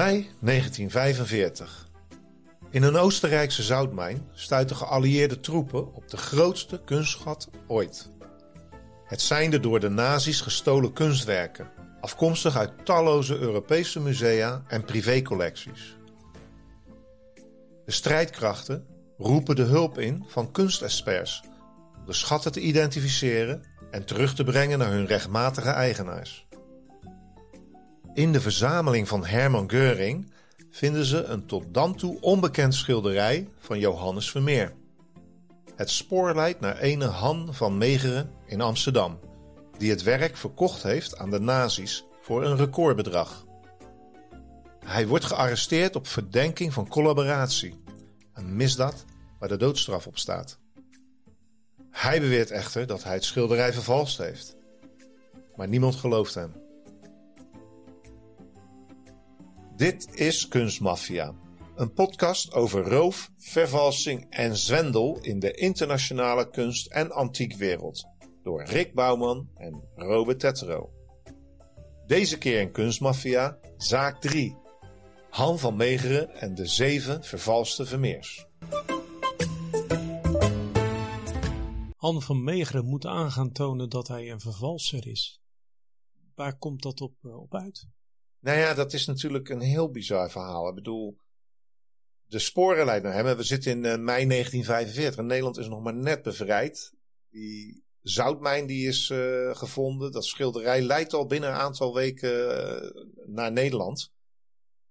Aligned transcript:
Mei 0.00 0.30
1945. 0.40 1.88
In 2.70 2.82
een 2.82 2.96
Oostenrijkse 2.96 3.62
zoutmijn 3.62 4.28
stuiten 4.32 4.76
geallieerde 4.76 5.40
troepen 5.40 5.94
op 5.94 6.08
de 6.08 6.16
grootste 6.16 6.80
kunstschat 6.84 7.50
ooit. 7.66 8.10
Het 9.04 9.20
zijn 9.20 9.50
de 9.50 9.60
door 9.60 9.80
de 9.80 9.88
nazi's 9.88 10.40
gestolen 10.40 10.92
kunstwerken, 10.92 11.70
afkomstig 12.00 12.56
uit 12.56 12.84
talloze 12.84 13.38
Europese 13.38 14.00
musea 14.00 14.62
en 14.68 14.84
privécollecties. 14.84 15.96
De 17.84 17.92
strijdkrachten 17.92 18.86
roepen 19.18 19.56
de 19.56 19.62
hulp 19.62 19.98
in 19.98 20.24
van 20.28 20.50
kunstexperts 20.50 21.42
om 21.98 22.06
de 22.06 22.12
schatten 22.12 22.52
te 22.52 22.60
identificeren 22.60 23.62
en 23.90 24.04
terug 24.04 24.34
te 24.34 24.44
brengen 24.44 24.78
naar 24.78 24.90
hun 24.90 25.06
rechtmatige 25.06 25.70
eigenaars. 25.70 26.48
In 28.14 28.32
de 28.32 28.40
verzameling 28.40 29.08
van 29.08 29.24
Hermann 29.26 29.70
Göring 29.72 30.32
vinden 30.70 31.04
ze 31.04 31.24
een 31.24 31.46
tot 31.46 31.64
dan 31.74 31.94
toe 31.94 32.20
onbekend 32.20 32.74
schilderij 32.74 33.48
van 33.58 33.78
Johannes 33.78 34.30
Vermeer. 34.30 34.74
Het 35.76 35.90
spoor 35.90 36.34
leidt 36.34 36.60
naar 36.60 36.78
ene 36.78 37.04
Han 37.04 37.54
van 37.54 37.78
Megeren 37.78 38.30
in 38.46 38.60
Amsterdam, 38.60 39.18
die 39.78 39.90
het 39.90 40.02
werk 40.02 40.36
verkocht 40.36 40.82
heeft 40.82 41.18
aan 41.18 41.30
de 41.30 41.40
nazi's 41.40 42.04
voor 42.22 42.44
een 42.44 42.56
recordbedrag. 42.56 43.46
Hij 44.84 45.06
wordt 45.06 45.24
gearresteerd 45.24 45.96
op 45.96 46.06
verdenking 46.06 46.72
van 46.72 46.88
collaboratie, 46.88 47.80
een 48.34 48.56
misdaad 48.56 49.04
waar 49.38 49.48
de 49.48 49.56
doodstraf 49.56 50.06
op 50.06 50.18
staat. 50.18 50.58
Hij 51.90 52.20
beweert 52.20 52.50
echter 52.50 52.86
dat 52.86 53.04
hij 53.04 53.14
het 53.14 53.24
schilderij 53.24 53.72
vervalst 53.72 54.18
heeft. 54.18 54.56
Maar 55.56 55.68
niemand 55.68 55.94
gelooft 55.94 56.34
hem. 56.34 56.68
Dit 59.80 60.18
is 60.18 60.48
Kunstmafia, 60.48 61.34
een 61.74 61.92
podcast 61.92 62.52
over 62.52 62.88
roof, 62.88 63.30
vervalsing 63.36 64.26
en 64.30 64.56
zwendel 64.56 65.18
in 65.20 65.38
de 65.38 65.52
internationale 65.52 66.50
kunst- 66.50 66.86
en 66.86 67.12
antiekwereld. 67.12 68.06
Door 68.42 68.64
Rick 68.64 68.94
Bouwman 68.94 69.50
en 69.54 69.82
Robert 69.94 70.40
Tetro. 70.40 70.92
Deze 72.06 72.38
keer 72.38 72.60
in 72.60 72.72
Kunstmafia, 72.72 73.58
zaak 73.76 74.20
3. 74.20 74.56
Han 75.30 75.58
van 75.58 75.76
Megeren 75.76 76.34
en 76.34 76.54
de 76.54 76.66
zeven 76.66 77.24
vervalste 77.24 77.86
Vermeers. 77.86 78.46
Han 81.96 82.22
van 82.22 82.44
Megeren 82.44 82.84
moet 82.84 83.06
aan 83.06 83.30
gaan 83.30 83.52
tonen 83.52 83.88
dat 83.88 84.08
hij 84.08 84.30
een 84.30 84.40
vervalser 84.40 85.06
is. 85.06 85.40
Waar 86.34 86.58
komt 86.58 86.82
dat 86.82 87.00
op, 87.00 87.14
eh, 87.22 87.40
op 87.40 87.54
uit? 87.54 87.88
Nou 88.40 88.58
ja, 88.58 88.74
dat 88.74 88.92
is 88.92 89.06
natuurlijk 89.06 89.48
een 89.48 89.60
heel 89.60 89.90
bizar 89.90 90.30
verhaal. 90.30 90.68
Ik 90.68 90.74
bedoel, 90.74 91.18
de 92.24 92.38
sporen 92.38 92.84
leiden 92.84 93.10
naar 93.10 93.24
hem. 93.24 93.36
We 93.36 93.42
zitten 93.42 93.70
in 93.70 93.84
eh, 93.84 93.98
mei 93.98 94.26
1945 94.26 95.18
en 95.18 95.26
Nederland 95.26 95.58
is 95.58 95.68
nog 95.68 95.82
maar 95.82 95.94
net 95.94 96.22
bevrijd. 96.22 96.92
Die 97.30 97.84
zoutmijn 98.02 98.66
die 98.66 98.88
is 98.88 99.08
uh, 99.08 99.54
gevonden, 99.54 100.12
dat 100.12 100.24
schilderij 100.24 100.82
leidt 100.82 101.12
al 101.12 101.26
binnen 101.26 101.50
een 101.50 101.56
aantal 101.56 101.94
weken 101.94 102.32
uh, 102.32 103.04
naar 103.26 103.52
Nederland. 103.52 104.12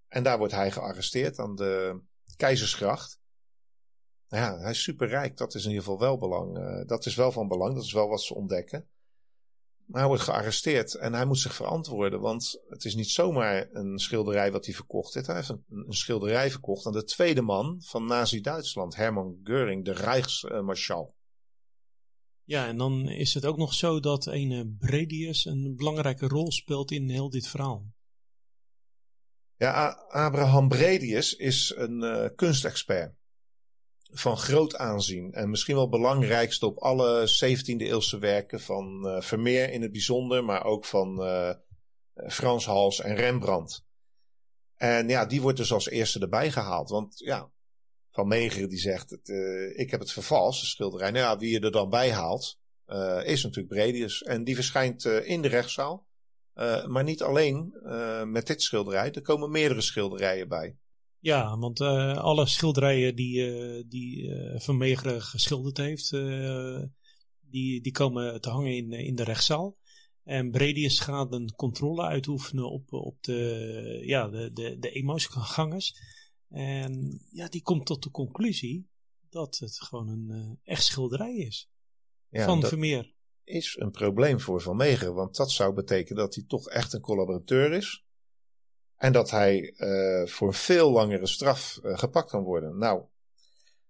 En 0.07 0.23
daar 0.23 0.37
wordt 0.37 0.53
hij 0.53 0.71
gearresteerd 0.71 1.39
aan 1.39 1.55
de 1.55 2.01
Keizersgracht. 2.35 3.19
Nou 4.27 4.43
ja, 4.43 4.59
hij 4.59 4.71
is 4.71 4.83
superrijk. 4.83 5.37
Dat 5.37 5.55
is 5.55 5.63
in 5.63 5.69
ieder 5.69 5.83
geval 5.83 5.99
wel 5.99 6.17
belang. 6.17 6.85
Dat 6.87 7.05
is 7.05 7.15
wel 7.15 7.31
van 7.31 7.47
belang. 7.47 7.73
Dat 7.73 7.83
is 7.83 7.93
wel 7.93 8.07
wat 8.07 8.21
ze 8.21 8.35
ontdekken. 8.35 8.89
Maar 9.89 9.99
hij 9.99 10.07
wordt 10.07 10.23
gearresteerd 10.23 10.95
en 10.95 11.13
hij 11.13 11.25
moet 11.25 11.39
zich 11.39 11.55
verantwoorden. 11.55 12.19
Want 12.19 12.61
het 12.67 12.85
is 12.85 12.95
niet 12.95 13.09
zomaar 13.09 13.69
een 13.71 13.99
schilderij 13.99 14.51
wat 14.51 14.65
hij 14.65 14.75
verkocht 14.75 15.13
heeft. 15.13 15.27
Hij 15.27 15.35
heeft 15.35 15.49
een, 15.49 15.63
een 15.69 15.93
schilderij 15.93 16.51
verkocht 16.51 16.85
aan 16.85 16.93
de 16.93 17.03
tweede 17.03 17.41
man 17.41 17.81
van 17.81 18.05
Nazi-Duitsland, 18.05 18.95
Hermann 18.95 19.39
Göring, 19.43 19.81
de 19.81 19.93
Rijksmarschal. 19.93 21.15
Ja, 22.43 22.67
en 22.67 22.77
dan 22.77 23.09
is 23.09 23.33
het 23.33 23.45
ook 23.45 23.57
nog 23.57 23.73
zo 23.73 23.99
dat 23.99 24.25
een 24.25 24.75
Bredius 24.79 25.45
een 25.45 25.75
belangrijke 25.75 26.27
rol 26.27 26.51
speelt 26.51 26.91
in 26.91 27.09
heel 27.09 27.29
dit 27.29 27.47
verhaal. 27.47 27.93
Ja, 29.55 29.89
Abraham 30.07 30.67
Bredius 30.67 31.35
is 31.35 31.73
een 31.75 32.03
uh, 32.03 32.25
kunstexpert 32.35 33.18
van 34.11 34.37
groot 34.37 34.75
aanzien. 34.75 35.33
En 35.33 35.49
misschien 35.49 35.75
wel 35.75 35.89
belangrijkste 35.89 36.65
op 36.65 36.77
alle 36.77 37.29
17e 37.45 37.77
eeuwse 37.77 38.17
werken 38.17 38.59
van 38.59 39.01
uh, 39.05 39.21
Vermeer 39.21 39.69
in 39.69 39.81
het 39.81 39.91
bijzonder, 39.91 40.43
maar 40.43 40.63
ook 40.63 40.85
van 40.85 41.25
uh, 41.25 41.53
Frans 42.27 42.65
Hals 42.65 43.01
en 43.01 43.15
Rembrandt. 43.15 43.85
En 44.75 45.07
ja, 45.07 45.25
die 45.25 45.41
wordt 45.41 45.57
dus 45.57 45.71
als 45.71 45.89
eerste 45.89 46.19
erbij 46.19 46.51
gehaald. 46.51 46.89
Want 46.89 47.19
ja, 47.19 47.51
Van 48.11 48.27
Megeren 48.27 48.69
die 48.69 48.79
zegt, 48.79 49.09
het, 49.09 49.27
uh, 49.27 49.79
ik 49.79 49.91
heb 49.91 49.99
het 49.99 50.11
vervalst, 50.11 50.61
de 50.61 50.67
schilderij. 50.67 51.11
Nou 51.11 51.23
ja, 51.23 51.37
wie 51.37 51.51
je 51.51 51.59
er 51.59 51.71
dan 51.71 51.89
bij 51.89 52.11
haalt, 52.11 52.57
is 53.23 53.43
natuurlijk 53.43 53.73
Bredius. 53.73 54.23
En 54.23 54.43
die 54.43 54.55
verschijnt 54.55 55.05
in 55.05 55.41
de 55.41 55.47
rechtszaal. 55.47 56.07
maar 56.87 57.03
niet 57.03 57.21
alleen 57.21 57.73
met 58.25 58.47
dit 58.47 58.61
schilderij, 58.61 59.11
er 59.11 59.21
komen 59.21 59.51
meerdere 59.51 59.81
schilderijen 59.81 60.47
bij. 60.47 60.78
Ja, 61.19 61.57
want 61.57 61.79
uh, 61.79 62.17
alle 62.17 62.45
schilderijen 62.45 63.15
die, 63.15 63.37
uh, 63.37 63.83
die 63.87 64.23
uh, 64.23 64.59
Van 64.59 64.77
Meegeren 64.77 65.21
geschilderd 65.21 65.77
heeft, 65.77 66.09
die, 67.39 67.81
die 67.81 67.91
komen 67.91 68.41
te 68.41 68.49
hangen 68.49 68.75
in, 68.75 68.91
in 68.91 69.15
de 69.15 69.23
rechtszaal. 69.23 69.77
En 70.23 70.51
Bredius 70.51 70.99
gaat 70.99 71.33
een 71.33 71.55
controle 71.55 72.03
uitoefenen 72.03 72.71
op, 72.71 72.93
op 72.93 73.23
de, 73.23 74.01
ja, 74.05 74.27
de, 74.27 74.51
de, 74.53 74.77
de 74.79 74.89
emotiegangers. 74.89 75.95
En 76.49 77.21
ja, 77.31 77.47
die 77.47 77.61
komt 77.61 77.85
tot 77.85 78.03
de 78.03 78.11
conclusie 78.11 78.89
dat 79.29 79.57
het 79.57 79.81
gewoon 79.81 80.07
een 80.07 80.59
echt 80.63 80.83
schilderij 80.83 81.35
is. 81.35 81.69
Ja, 82.29 82.45
van 82.45 82.63
Vermeer. 82.63 83.13
Is 83.43 83.75
een 83.79 83.91
probleem 83.91 84.39
voor 84.39 84.61
Van 84.61 84.75
Meegeren, 84.75 85.13
want 85.13 85.35
dat 85.35 85.51
zou 85.51 85.73
betekenen 85.73 86.23
dat 86.23 86.35
hij 86.35 86.43
toch 86.47 86.69
echt 86.69 86.93
een 86.93 87.01
collaborateur 87.01 87.71
is. 87.71 88.05
En 88.99 89.11
dat 89.13 89.29
hij 89.29 89.73
uh, 89.77 90.27
voor 90.27 90.47
een 90.47 90.53
veel 90.53 90.91
langere 90.91 91.27
straf 91.27 91.79
uh, 91.83 91.97
gepakt 91.97 92.29
kan 92.29 92.43
worden. 92.43 92.77
Nou, 92.77 93.03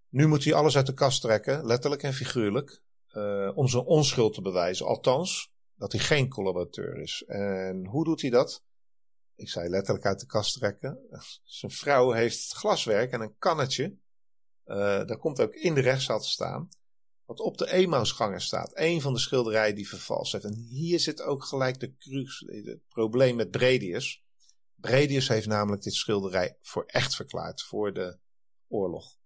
nu 0.10 0.28
moet 0.28 0.44
hij 0.44 0.54
alles 0.54 0.76
uit 0.76 0.86
de 0.86 0.94
kast 0.94 1.22
trekken, 1.22 1.66
letterlijk 1.66 2.04
en 2.04 2.14
figuurlijk, 2.14 2.82
uh, 3.14 3.52
om 3.56 3.68
zijn 3.68 3.84
onschuld 3.84 4.34
te 4.34 4.42
bewijzen. 4.42 4.86
Althans, 4.86 5.52
dat 5.76 5.92
hij 5.92 6.02
geen 6.02 6.30
collaborateur 6.30 7.02
is. 7.02 7.24
En 7.28 7.86
hoe 7.86 8.04
doet 8.04 8.22
hij 8.22 8.30
dat? 8.30 8.64
Ik 9.36 9.50
zei 9.50 9.70
letterlijk 9.70 10.06
uit 10.06 10.20
de 10.20 10.26
kast 10.26 10.54
trekken. 10.54 11.00
Zijn 11.44 11.72
vrouw 11.72 12.12
heeft 12.12 12.54
glaswerk 12.54 13.12
en 13.12 13.22
een 13.22 13.38
kannetje. 13.38 13.98
daar 14.64 15.18
komt 15.18 15.42
ook 15.42 15.54
in 15.54 15.74
de 15.74 15.82
rechtszaal 15.82 16.20
te 16.20 16.30
staan. 16.30 16.70
Wat 17.26 17.40
op 17.40 17.58
de 17.58 17.72
Emausganger 17.72 18.42
staat. 18.42 18.72
Een 18.74 19.02
van 19.02 19.14
de 19.14 19.20
schilderijen 19.20 19.76
die 19.76 19.90
vervalst 19.90 20.32
heeft. 20.32 20.46
En 20.46 20.56
hier 20.56 21.00
zit 21.00 21.22
ook 21.22 21.44
gelijk 21.44 21.80
de 21.80 21.96
crux, 21.98 22.44
het 22.46 22.88
probleem 22.88 23.36
met 23.36 23.52
Bredius. 23.52 24.24
Bredius 24.80 25.28
heeft 25.28 25.48
namelijk 25.48 25.82
dit 25.82 25.94
schilderij 25.94 26.58
voor 26.62 26.84
echt 26.86 27.16
verklaard 27.16 27.62
voor 27.62 27.94
de 27.94 28.20
oorlog. 28.68 29.18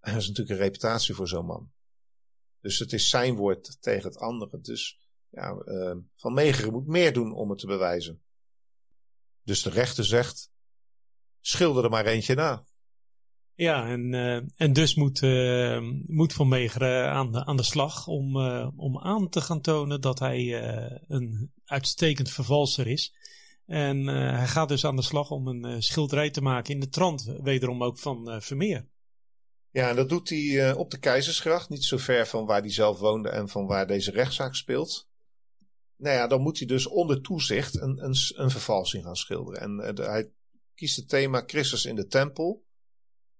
En 0.00 0.12
dat 0.12 0.22
is 0.22 0.28
natuurlijk 0.28 0.58
een 0.58 0.64
reputatie 0.64 1.14
voor 1.14 1.28
zo'n 1.28 1.46
man. 1.46 1.72
Dus 2.60 2.78
het 2.78 2.92
is 2.92 3.08
zijn 3.08 3.34
woord 3.34 3.76
tegen 3.80 4.08
het 4.08 4.18
andere. 4.18 4.60
Dus 4.60 5.00
ja, 5.28 5.62
uh, 5.64 5.96
Van 6.16 6.32
Meegeren 6.32 6.72
moet 6.72 6.86
meer 6.86 7.12
doen 7.12 7.32
om 7.32 7.50
het 7.50 7.58
te 7.58 7.66
bewijzen. 7.66 8.22
Dus 9.42 9.62
de 9.62 9.70
rechter 9.70 10.04
zegt, 10.04 10.50
schilder 11.40 11.84
er 11.84 11.90
maar 11.90 12.06
eentje 12.06 12.34
na. 12.34 12.64
Ja, 13.54 13.88
en, 13.88 14.12
uh, 14.12 14.40
en 14.56 14.72
dus 14.72 14.94
moet, 14.94 15.22
uh, 15.22 15.80
moet 16.06 16.32
Van 16.32 16.48
Meegeren 16.48 17.10
aan 17.10 17.32
de, 17.32 17.44
aan 17.44 17.56
de 17.56 17.62
slag 17.62 18.06
om, 18.06 18.36
uh, 18.36 18.68
om 18.76 18.98
aan 18.98 19.28
te 19.28 19.40
gaan 19.40 19.60
tonen 19.60 20.00
dat 20.00 20.18
hij 20.18 20.62
een 21.08 21.52
uitstekend 21.64 22.30
vervalser 22.30 22.86
is. 22.86 23.14
En 23.72 23.98
uh, 24.08 24.36
hij 24.36 24.46
gaat 24.46 24.68
dus 24.68 24.84
aan 24.84 24.96
de 24.96 25.02
slag 25.02 25.30
om 25.30 25.46
een 25.46 25.66
uh, 25.66 25.76
schilderij 25.78 26.30
te 26.30 26.42
maken 26.42 26.74
in 26.74 26.80
de 26.80 26.88
trant, 26.88 27.34
wederom 27.42 27.82
ook 27.82 27.98
van 27.98 28.30
uh, 28.30 28.40
Vermeer. 28.40 28.88
Ja, 29.70 29.88
en 29.88 29.96
dat 29.96 30.08
doet 30.08 30.28
hij 30.28 30.68
eh, 30.68 30.78
op 30.78 30.90
de 30.90 30.98
Keizersgracht, 30.98 31.68
niet 31.68 31.84
zo 31.84 31.96
ver 31.96 32.26
van 32.26 32.46
waar 32.46 32.60
hij 32.60 32.70
zelf 32.70 32.98
woonde 32.98 33.28
en 33.28 33.48
van 33.48 33.66
waar 33.66 33.86
deze 33.86 34.10
rechtszaak 34.10 34.54
speelt. 34.54 35.08
Nou 35.96 36.16
ja, 36.16 36.26
dan 36.26 36.40
moet 36.40 36.58
hij 36.58 36.66
dus 36.66 36.86
onder 36.86 37.20
toezicht 37.20 37.80
een, 37.80 38.04
een, 38.04 38.14
een 38.34 38.50
vervalsing 38.50 39.04
gaan 39.04 39.16
schilderen. 39.16 39.60
En 39.60 39.96
hij 39.96 40.30
kiest 40.74 40.96
het 40.96 41.08
thema 41.08 41.42
Christus 41.46 41.84
in 41.84 41.96
de 41.96 42.06
tempel. 42.06 42.64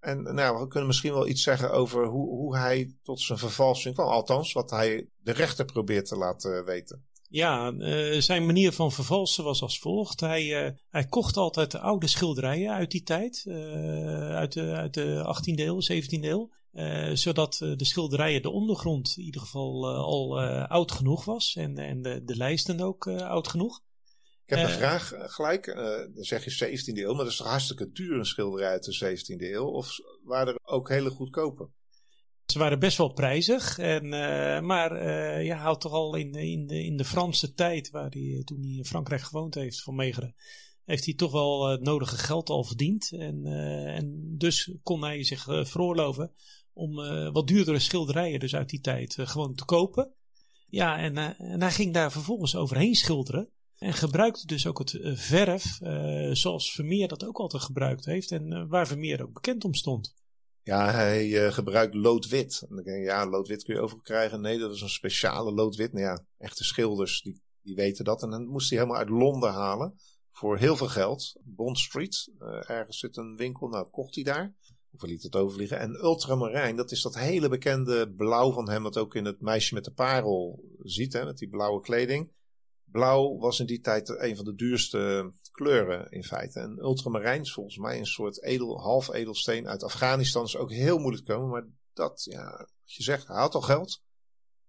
En 0.01 0.23
nou, 0.23 0.61
we 0.61 0.69
kunnen 0.69 0.89
misschien 0.89 1.13
wel 1.13 1.29
iets 1.29 1.43
zeggen 1.43 1.73
over 1.73 2.07
hoe, 2.07 2.29
hoe 2.29 2.57
hij 2.57 2.97
tot 3.03 3.21
zijn 3.21 3.39
vervalsing 3.39 3.95
kwam. 3.95 4.09
Althans, 4.09 4.53
wat 4.53 4.71
hij 4.71 5.09
de 5.17 5.33
rechter 5.33 5.65
probeert 5.65 6.07
te 6.07 6.17
laten 6.17 6.65
weten. 6.65 7.07
Ja, 7.33 7.73
uh, 7.73 8.21
zijn 8.21 8.47
manier 8.47 8.73
van 8.73 8.93
vervalsen 8.93 9.45
was 9.45 9.63
als 9.63 9.79
volgt. 9.79 10.21
Hij, 10.21 10.65
uh, 10.65 10.71
hij 10.91 11.07
kocht 11.07 11.37
altijd 11.37 11.71
de 11.71 11.79
oude 11.79 12.07
schilderijen 12.07 12.73
uit 12.73 12.91
die 12.91 13.03
tijd, 13.03 13.45
uh, 13.47 14.35
uit, 14.35 14.53
de, 14.53 14.73
uit 14.73 14.95
de 14.95 15.37
18e 15.37 15.61
eeuw, 15.61 15.81
17e 15.81 16.25
eeuw. 16.25 16.51
zodat 17.17 17.57
de 17.59 17.85
schilderijen, 17.85 18.43
de 18.43 18.51
ondergrond 18.51 19.15
in 19.17 19.25
ieder 19.25 19.41
geval 19.41 19.97
al 19.97 20.41
oud 20.67 20.93
genoeg 20.93 21.25
was 21.25 21.55
en, 21.57 21.79
en 21.79 22.03
de, 22.03 22.25
de 22.25 22.37
lijsten 22.37 22.81
ook 22.81 23.07
oud 23.07 23.49
genoeg. 23.49 23.81
Ik 24.45 24.57
heb 24.59 24.69
een 24.69 24.75
vraag 24.75 25.13
gelijk. 25.17 25.67
dan 26.15 26.25
zeg 26.25 26.45
je 26.45 26.67
17e 26.67 26.99
eeuw, 26.99 27.15
maar 27.15 27.25
dat 27.25 27.33
is 27.33 27.37
toch 27.37 27.47
hartstikke 27.47 27.93
duur 27.93 28.19
een 28.19 28.27
schilderij 28.27 28.71
uit 28.71 28.85
de 28.85 29.19
17e 29.19 29.53
eeuw? 29.53 29.67
Of 29.67 29.97
waren 30.25 30.55
er 30.55 30.61
ook 30.63 30.89
hele 30.89 31.11
goedkope? 31.11 31.69
Ze 32.53 32.59
waren 32.59 32.79
best 32.79 32.97
wel 32.97 33.13
prijzig. 33.13 33.79
En, 33.79 34.05
uh, 34.05 34.61
maar 34.61 35.03
uh, 35.03 35.45
ja, 35.45 35.57
houdt 35.57 35.81
toch 35.81 35.93
al 35.93 36.15
in, 36.15 36.35
in, 36.35 36.67
de, 36.67 36.85
in 36.85 36.97
de 36.97 37.05
Franse 37.05 37.55
tijd, 37.55 37.91
waar 37.91 38.11
hij, 38.11 38.43
toen 38.45 38.61
hij 38.61 38.71
in 38.71 38.85
Frankrijk 38.85 39.21
gewoond 39.21 39.55
heeft, 39.55 39.83
van 39.83 39.95
Megeren, 39.95 40.35
heeft 40.85 41.05
hij 41.05 41.15
toch 41.15 41.33
wel 41.33 41.69
het 41.69 41.83
nodige 41.83 42.17
geld 42.17 42.49
al 42.49 42.65
verdiend. 42.65 43.13
En, 43.13 43.47
en 43.87 44.35
dus 44.39 44.75
kon 44.83 45.03
hij 45.03 45.25
zich 45.25 45.43
veroorloven 45.45 46.33
om 46.73 46.95
wat 47.33 47.47
duurdere 47.47 47.79
schilderijen, 47.79 48.41
dus 48.41 48.55
uit 48.55 48.69
die 48.69 48.81
tijd, 48.81 49.17
gewoon 49.19 49.55
te 49.55 49.65
kopen. 49.65 50.13
Ja, 50.69 50.99
en, 50.99 51.17
en 51.39 51.61
hij 51.61 51.73
ging 51.73 51.95
daar 51.95 52.13
vervolgens 52.13 52.57
overheen 52.57 52.95
schilderen. 52.95 53.49
En 53.79 53.93
gebruikte 53.93 54.47
dus 54.47 54.67
ook 54.67 54.79
het 54.79 54.99
verf, 55.03 55.79
zoals 56.33 56.73
Vermeer 56.73 57.09
dat 57.09 57.25
ook 57.25 57.39
altijd 57.39 57.63
gebruikt 57.63 58.05
heeft. 58.05 58.31
En 58.31 58.69
waar 58.69 58.87
Vermeer 58.87 59.23
ook 59.23 59.33
bekend 59.33 59.65
om 59.65 59.75
stond. 59.75 60.15
Ja, 60.65 60.91
hij 60.91 61.29
uh, 61.29 61.53
gebruikt 61.53 61.95
loodwit. 61.95 62.67
En 62.69 62.75
dan 62.75 62.85
denk 62.85 62.97
je, 62.97 63.03
ja, 63.03 63.27
loodwit 63.27 63.65
kun 63.65 63.75
je 63.75 63.81
overal 63.81 64.03
krijgen. 64.03 64.41
Nee, 64.41 64.59
dat 64.59 64.75
is 64.75 64.81
een 64.81 64.89
speciale 64.89 65.53
loodwit. 65.53 65.93
Nou 65.93 66.05
ja, 66.05 66.25
echte 66.39 66.65
schilders 66.65 67.23
die, 67.23 67.43
die 67.63 67.75
weten 67.75 68.05
dat. 68.05 68.23
En 68.23 68.31
dan 68.31 68.47
moest 68.47 68.71
hij 68.71 68.79
helemaal 68.79 69.01
uit 69.01 69.09
Londen 69.09 69.53
halen 69.53 69.99
voor 70.31 70.59
heel 70.59 70.77
veel 70.77 70.89
geld. 70.89 71.37
Bond 71.45 71.79
Street, 71.79 72.31
uh, 72.39 72.71
ergens 72.71 72.99
zit 72.99 73.17
een 73.17 73.37
winkel. 73.37 73.69
Nou, 73.69 73.89
kocht 73.91 74.15
hij 74.15 74.25
daar. 74.25 74.55
Of 74.95 75.03
liet 75.03 75.23
het 75.23 75.37
overvliegen. 75.37 75.79
En 75.79 76.05
ultramarijn, 76.05 76.77
dat 76.77 76.91
is 76.91 77.03
dat 77.03 77.15
hele 77.15 77.49
bekende 77.49 78.13
blauw 78.17 78.53
van 78.53 78.71
hem, 78.71 78.83
wat 78.83 78.99
ook 78.99 79.15
in 79.15 79.25
het 79.25 79.41
meisje 79.41 79.75
met 79.75 79.85
de 79.85 79.93
parel 79.93 80.65
ziet, 80.83 81.13
hè, 81.13 81.25
met 81.25 81.39
die 81.39 81.49
blauwe 81.49 81.81
kleding. 81.81 82.31
Blauw 82.93 83.39
was 83.39 83.61
in 83.61 83.67
die 83.67 83.81
tijd 83.81 84.09
een 84.09 84.37
van 84.37 84.45
de 84.45 84.55
duurste 84.55 85.33
kleuren 85.51 86.11
in 86.11 86.25
feite. 86.25 86.61
En 86.61 86.79
ultramarijn 86.79 87.41
is 87.41 87.53
volgens 87.53 87.77
mij 87.77 87.99
een 87.99 88.07
soort 88.07 88.43
edel, 88.43 88.81
half 88.81 89.13
edelsteen 89.13 89.69
uit 89.69 89.83
Afghanistan. 89.83 90.45
Is 90.45 90.57
ook 90.57 90.71
heel 90.71 90.99
moeilijk 90.99 91.25
te 91.25 91.33
komen. 91.33 91.49
Maar 91.49 91.67
dat, 91.93 92.25
ja, 92.25 92.57
wat 92.57 92.95
je 92.95 93.03
zegt, 93.03 93.27
had 93.27 93.55
al 93.55 93.61
geld. 93.61 94.03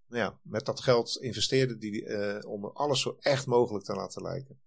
Nou 0.07 0.23
ja, 0.23 0.39
met 0.41 0.65
dat 0.65 0.81
geld 0.81 1.17
investeerde 1.17 1.75
hij 1.79 1.89
uh, 1.91 2.51
om 2.51 2.65
alles 2.65 3.01
zo 3.01 3.15
echt 3.19 3.45
mogelijk 3.45 3.85
te 3.85 3.93
laten 3.93 4.21
lijken. 4.21 4.59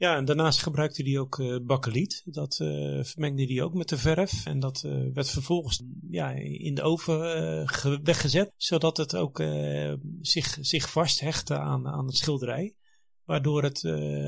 Ja, 0.00 0.16
en 0.16 0.24
daarnaast 0.24 0.62
gebruikte 0.62 1.02
hij 1.02 1.18
ook 1.18 1.38
uh, 1.38 1.56
bakkeliet. 1.62 2.22
Dat 2.24 2.58
uh, 2.62 3.04
vermengde 3.04 3.44
hij 3.44 3.62
ook 3.62 3.74
met 3.74 3.88
de 3.88 3.96
verf. 3.96 4.46
En 4.46 4.60
dat 4.60 4.82
uh, 4.86 5.12
werd 5.12 5.30
vervolgens 5.30 5.82
ja, 6.10 6.30
in 6.30 6.74
de 6.74 6.82
oven 6.82 7.18
weggezet. 8.02 8.52
Zodat 8.56 8.96
het 8.96 9.16
ook 9.16 9.42
zich, 10.20 10.58
zich 10.60 10.90
vasthechtte 10.90 11.58
aan, 11.58 11.88
aan 11.88 12.06
het 12.06 12.16
schilderij. 12.16 12.74
Waardoor 13.24 13.62
het 13.62 13.84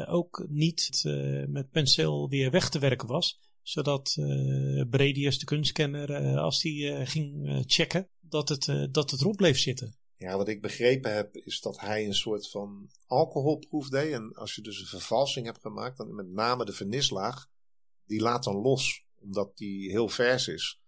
ook 0.09 0.47
niet 0.49 1.03
met 1.49 1.71
penseel 1.71 2.29
weer 2.29 2.51
weg 2.51 2.69
te 2.69 2.79
werken 2.79 3.09
was. 3.09 3.41
Zodat 3.63 4.15
Bredius, 4.91 5.39
de 5.39 5.45
kunstkenner, 5.45 6.39
als 6.39 6.63
hij 6.63 7.07
ging 7.07 7.63
checken, 7.67 8.09
dat 8.21 8.49
het, 8.49 8.89
dat 8.91 9.11
het 9.11 9.21
erop 9.21 9.37
bleef 9.37 9.59
zitten. 9.59 9.97
Ja, 10.23 10.37
wat 10.37 10.49
ik 10.49 10.61
begrepen 10.61 11.15
heb, 11.15 11.37
is 11.37 11.61
dat 11.61 11.81
hij 11.81 12.07
een 12.07 12.15
soort 12.15 12.51
van 12.51 12.91
alcoholproef 13.07 13.89
deed. 13.89 14.13
En 14.13 14.35
als 14.35 14.55
je 14.55 14.63
dus 14.63 14.81
een 14.81 14.87
vervalsing 14.87 15.47
hebt 15.47 15.61
gemaakt, 15.61 15.97
dan 15.97 16.15
met 16.15 16.29
name 16.29 16.65
de 16.65 16.73
vernislaag, 16.73 17.49
die 18.07 18.21
laat 18.21 18.45
dan 18.45 18.57
los, 18.57 19.05
omdat 19.19 19.57
die 19.57 19.91
heel 19.91 20.09
vers 20.09 20.49
is. 20.49 20.81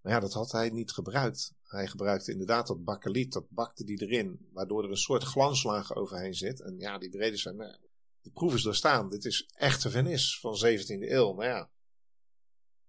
Maar 0.00 0.12
ja, 0.12 0.20
dat 0.20 0.32
had 0.32 0.52
hij 0.52 0.70
niet 0.70 0.92
gebruikt. 0.92 1.54
Hij 1.62 1.86
gebruikte 1.86 2.32
inderdaad 2.32 2.66
dat 2.66 2.84
bakkeliet, 2.84 3.32
dat 3.32 3.50
bakte 3.50 3.84
die 3.84 4.02
erin, 4.02 4.48
waardoor 4.52 4.84
er 4.84 4.90
een 4.90 4.96
soort 4.96 5.22
glanslaag 5.22 5.94
overheen 5.94 6.34
zit. 6.34 6.60
En 6.60 6.78
ja, 6.78 6.98
die 6.98 7.10
brede 7.10 7.36
zijn, 7.36 7.56
nou, 7.56 7.76
de 8.20 8.30
proef 8.30 8.54
is 8.54 8.62
doorstaan. 8.62 9.08
Dit 9.10 9.24
is 9.24 9.48
echte 9.56 9.90
vernis 9.90 10.40
van 10.40 10.54
17e 10.66 11.10
eeuw. 11.10 11.32
Maar 11.32 11.46
ja. 11.46 11.70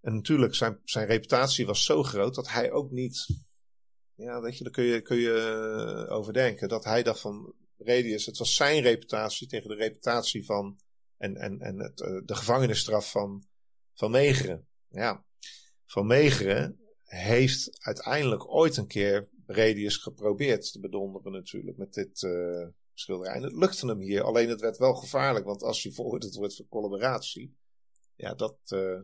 En 0.01 0.13
natuurlijk, 0.13 0.56
zijn, 0.56 0.80
zijn 0.83 1.07
reputatie 1.07 1.65
was 1.65 1.85
zo 1.85 2.03
groot 2.03 2.35
dat 2.35 2.50
hij 2.50 2.71
ook 2.71 2.92
niet 2.92 3.47
ja, 4.19 4.42
weet 4.42 4.57
je, 4.57 4.63
daar 4.63 4.74
kun 4.74 4.83
je, 4.83 5.01
kun 5.01 5.18
je 5.18 6.06
uh, 6.07 6.16
overdenken. 6.16 6.69
Dat 6.69 6.83
hij 6.83 7.04
dacht 7.04 7.19
van 7.19 7.54
Radius, 7.77 8.25
het 8.25 8.38
was 8.38 8.56
zijn 8.56 8.81
reputatie 8.81 9.48
tegen 9.48 9.69
de 9.69 9.75
reputatie 9.75 10.45
van. 10.45 10.80
en, 11.18 11.36
en, 11.36 11.60
en 11.60 11.80
het, 11.80 12.00
uh, 12.00 12.21
de 12.25 12.36
gevangenisstraf 12.36 13.12
van, 13.12 13.44
van 13.94 14.12
Megeren. 14.12 14.68
Ja, 14.89 15.25
van 15.86 16.07
Megeren 16.07 16.80
heeft 17.04 17.77
uiteindelijk 17.80 18.54
ooit 18.54 18.77
een 18.77 18.88
keer 18.88 19.30
Radius 19.45 19.98
geprobeerd 19.98 20.71
te 20.71 20.80
bedonderen, 20.80 21.31
natuurlijk, 21.31 21.77
met 21.77 21.94
dit 21.94 22.21
uh, 22.21 22.68
schilderij. 22.94 23.36
En 23.36 23.44
het 23.44 23.54
lukte 23.54 23.88
hem 23.88 24.00
hier, 24.00 24.24
alleen 24.24 24.50
het 24.50 24.62
werd 24.62 24.77
wel 24.77 24.95
gevaarlijk, 24.95 25.45
want 25.45 25.63
als 25.63 25.83
hij 25.83 25.92
veroordeeld 25.92 26.36
wordt 26.36 26.56
voor 26.56 26.68
collaboratie, 26.68 27.57
ja, 28.16 28.33
dat, 28.33 28.57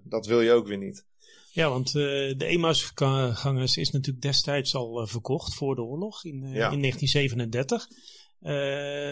dat 0.04 0.26
wil 0.26 0.42
je 0.42 0.52
ook 0.52 0.68
weer 0.68 0.78
niet. 0.78 1.06
Ja, 1.56 1.70
want 1.70 1.88
uh, 1.88 1.94
de 2.38 2.46
Emausgangers 2.46 3.78
is 3.78 3.92
natuurlijk 3.92 4.24
destijds 4.24 4.76
al 4.76 5.02
uh, 5.02 5.08
verkocht 5.08 5.54
voor 5.54 5.76
de 5.76 5.82
oorlog 5.82 6.24
in, 6.24 6.36
ja. 6.36 6.72
in 6.72 6.82
1937. 6.82 7.88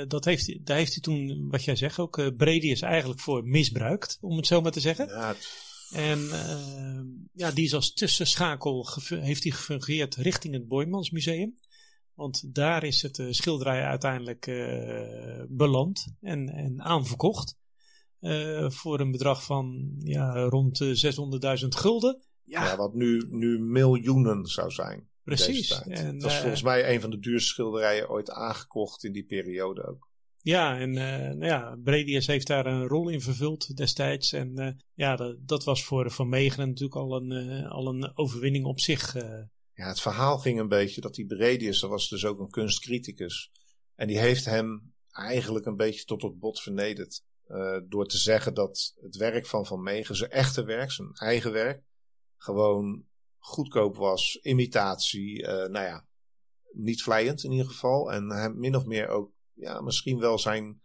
dat 0.07 0.25
heeft, 0.25 0.65
daar 0.65 0.77
heeft 0.77 0.91
hij 0.91 1.01
toen, 1.01 1.47
wat 1.49 1.63
jij 1.63 1.75
zegt, 1.75 1.99
ook 1.99 2.17
uh, 2.17 2.27
Bredius 2.37 2.81
eigenlijk 2.81 3.19
voor 3.19 3.43
misbruikt, 3.43 4.17
om 4.21 4.37
het 4.37 4.47
zo 4.47 4.61
maar 4.61 4.71
te 4.71 4.79
zeggen. 4.79 5.07
Ja, 5.07 5.35
En 5.91 6.19
ja, 7.33 7.51
die 7.51 7.65
is 7.65 7.73
als 7.73 7.93
tussenschakel 7.93 8.87
heeft 9.07 9.43
hij 9.43 9.51
gefungeerd 9.51 10.15
richting 10.15 10.53
het 10.53 10.67
Boijmansmuseum. 10.67 11.57
Want 12.13 12.55
daar 12.55 12.83
is 12.83 13.01
het 13.01 13.23
schilderij 13.29 13.83
uiteindelijk 13.83 14.45
beland 15.49 16.07
en, 16.21 16.49
en 16.49 16.81
aanverkocht. 16.81 17.57
voor 18.67 18.99
een 18.99 19.11
bedrag 19.11 19.43
van 19.43 19.95
ja, 19.99 20.33
rond 20.43 20.83
600.000 20.83 21.67
gulden. 21.67 22.23
Ja. 22.43 22.63
ja, 22.63 22.77
wat 22.77 22.93
nu, 22.93 23.25
nu 23.29 23.59
miljoenen 23.59 24.45
zou 24.45 24.71
zijn. 24.71 25.09
Precies. 25.23 25.81
En, 25.81 26.17
dat 26.17 26.31
is 26.31 26.37
volgens 26.37 26.61
uh, 26.61 26.67
mij 26.67 26.93
een 26.93 27.01
van 27.01 27.09
de 27.09 27.19
duurste 27.19 27.49
schilderijen 27.49 28.09
ooit 28.09 28.29
aangekocht 28.29 29.03
in 29.03 29.11
die 29.11 29.25
periode 29.25 29.87
ook. 29.87 30.11
Ja, 30.37 30.79
en 30.79 30.89
uh, 30.89 31.17
nou 31.17 31.45
ja, 31.45 31.77
Bredius 31.83 32.27
heeft 32.27 32.47
daar 32.47 32.65
een 32.65 32.87
rol 32.87 33.09
in 33.09 33.21
vervuld 33.21 33.77
destijds. 33.77 34.33
En 34.33 34.51
uh, 34.59 34.71
ja, 34.93 35.15
dat, 35.15 35.47
dat, 35.47 35.63
was 35.63 35.83
voor 35.83 36.11
Van 36.11 36.29
Meegeren 36.29 36.67
natuurlijk 36.67 36.95
al 36.95 37.15
een, 37.15 37.65
al 37.65 37.87
een 37.87 38.17
overwinning 38.17 38.65
op 38.65 38.79
zich. 38.79 39.13
Ja, 39.73 39.87
het 39.87 40.01
verhaal 40.01 40.37
ging 40.37 40.59
een 40.59 40.67
beetje 40.67 41.01
dat 41.01 41.15
die 41.15 41.25
Bredius, 41.25 41.79
dat 41.79 41.89
was 41.89 42.09
dus 42.09 42.25
ook 42.25 42.39
een 42.39 42.49
kunstcriticus. 42.49 43.51
En 43.95 44.07
die 44.07 44.19
heeft 44.19 44.45
hem 44.45 44.93
eigenlijk 45.11 45.65
een 45.65 45.75
beetje 45.75 46.05
tot 46.05 46.21
het 46.21 46.39
bot 46.39 46.61
vernederd. 46.61 47.23
door 47.87 48.07
te 48.07 48.17
zeggen 48.17 48.53
dat 48.53 48.93
het 49.01 49.15
werk 49.15 49.45
van 49.45 49.65
Van 49.65 49.83
Meegen, 49.83 50.15
zijn 50.15 50.31
echte 50.31 50.63
werk, 50.63 50.91
zijn 50.91 51.13
eigen 51.13 51.51
werk, 51.51 51.83
gewoon 52.43 53.05
goedkoop 53.37 53.95
was, 53.95 54.39
imitatie, 54.41 55.41
uh, 55.41 55.47
nou 55.47 55.85
ja, 55.85 56.07
niet 56.71 57.03
vlijend 57.03 57.43
in 57.43 57.51
ieder 57.51 57.67
geval. 57.67 58.11
En 58.11 58.29
hij 58.29 58.49
min 58.49 58.75
of 58.75 58.85
meer 58.85 59.07
ook, 59.07 59.31
ja, 59.53 59.81
misschien 59.81 60.19
wel 60.19 60.39
zijn 60.39 60.81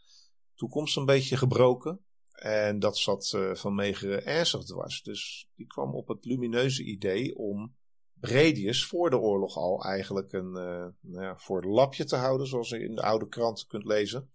toekomst 0.55 0.97
een 0.97 1.05
beetje 1.05 1.37
gebroken. 1.37 2.01
En 2.31 2.79
dat 2.79 2.99
zat 2.99 3.33
uh, 3.37 3.55
van 3.55 3.75
Megeren 3.75 4.27
ernstig 4.27 4.65
dwars. 4.65 5.03
Dus 5.03 5.49
die 5.55 5.67
kwam 5.67 5.95
op 5.95 6.09
het 6.09 6.25
lumineuze 6.25 6.85
idee 6.85 7.37
om 7.37 7.77
Bredius 8.13 8.85
voor 8.85 9.11
de 9.11 9.19
oorlog 9.19 9.57
al 9.57 9.85
eigenlijk 9.85 10.33
een 10.33 10.53
uh, 10.55 10.87
nou 11.01 11.25
ja, 11.25 11.37
voor 11.39 11.57
het 11.57 11.71
lapje 11.71 12.05
te 12.05 12.17
houden, 12.17 12.47
zoals 12.47 12.69
je 12.69 12.81
in 12.81 12.95
de 12.95 13.03
oude 13.03 13.29
krant 13.29 13.67
kunt 13.67 13.85
lezen. 13.85 14.31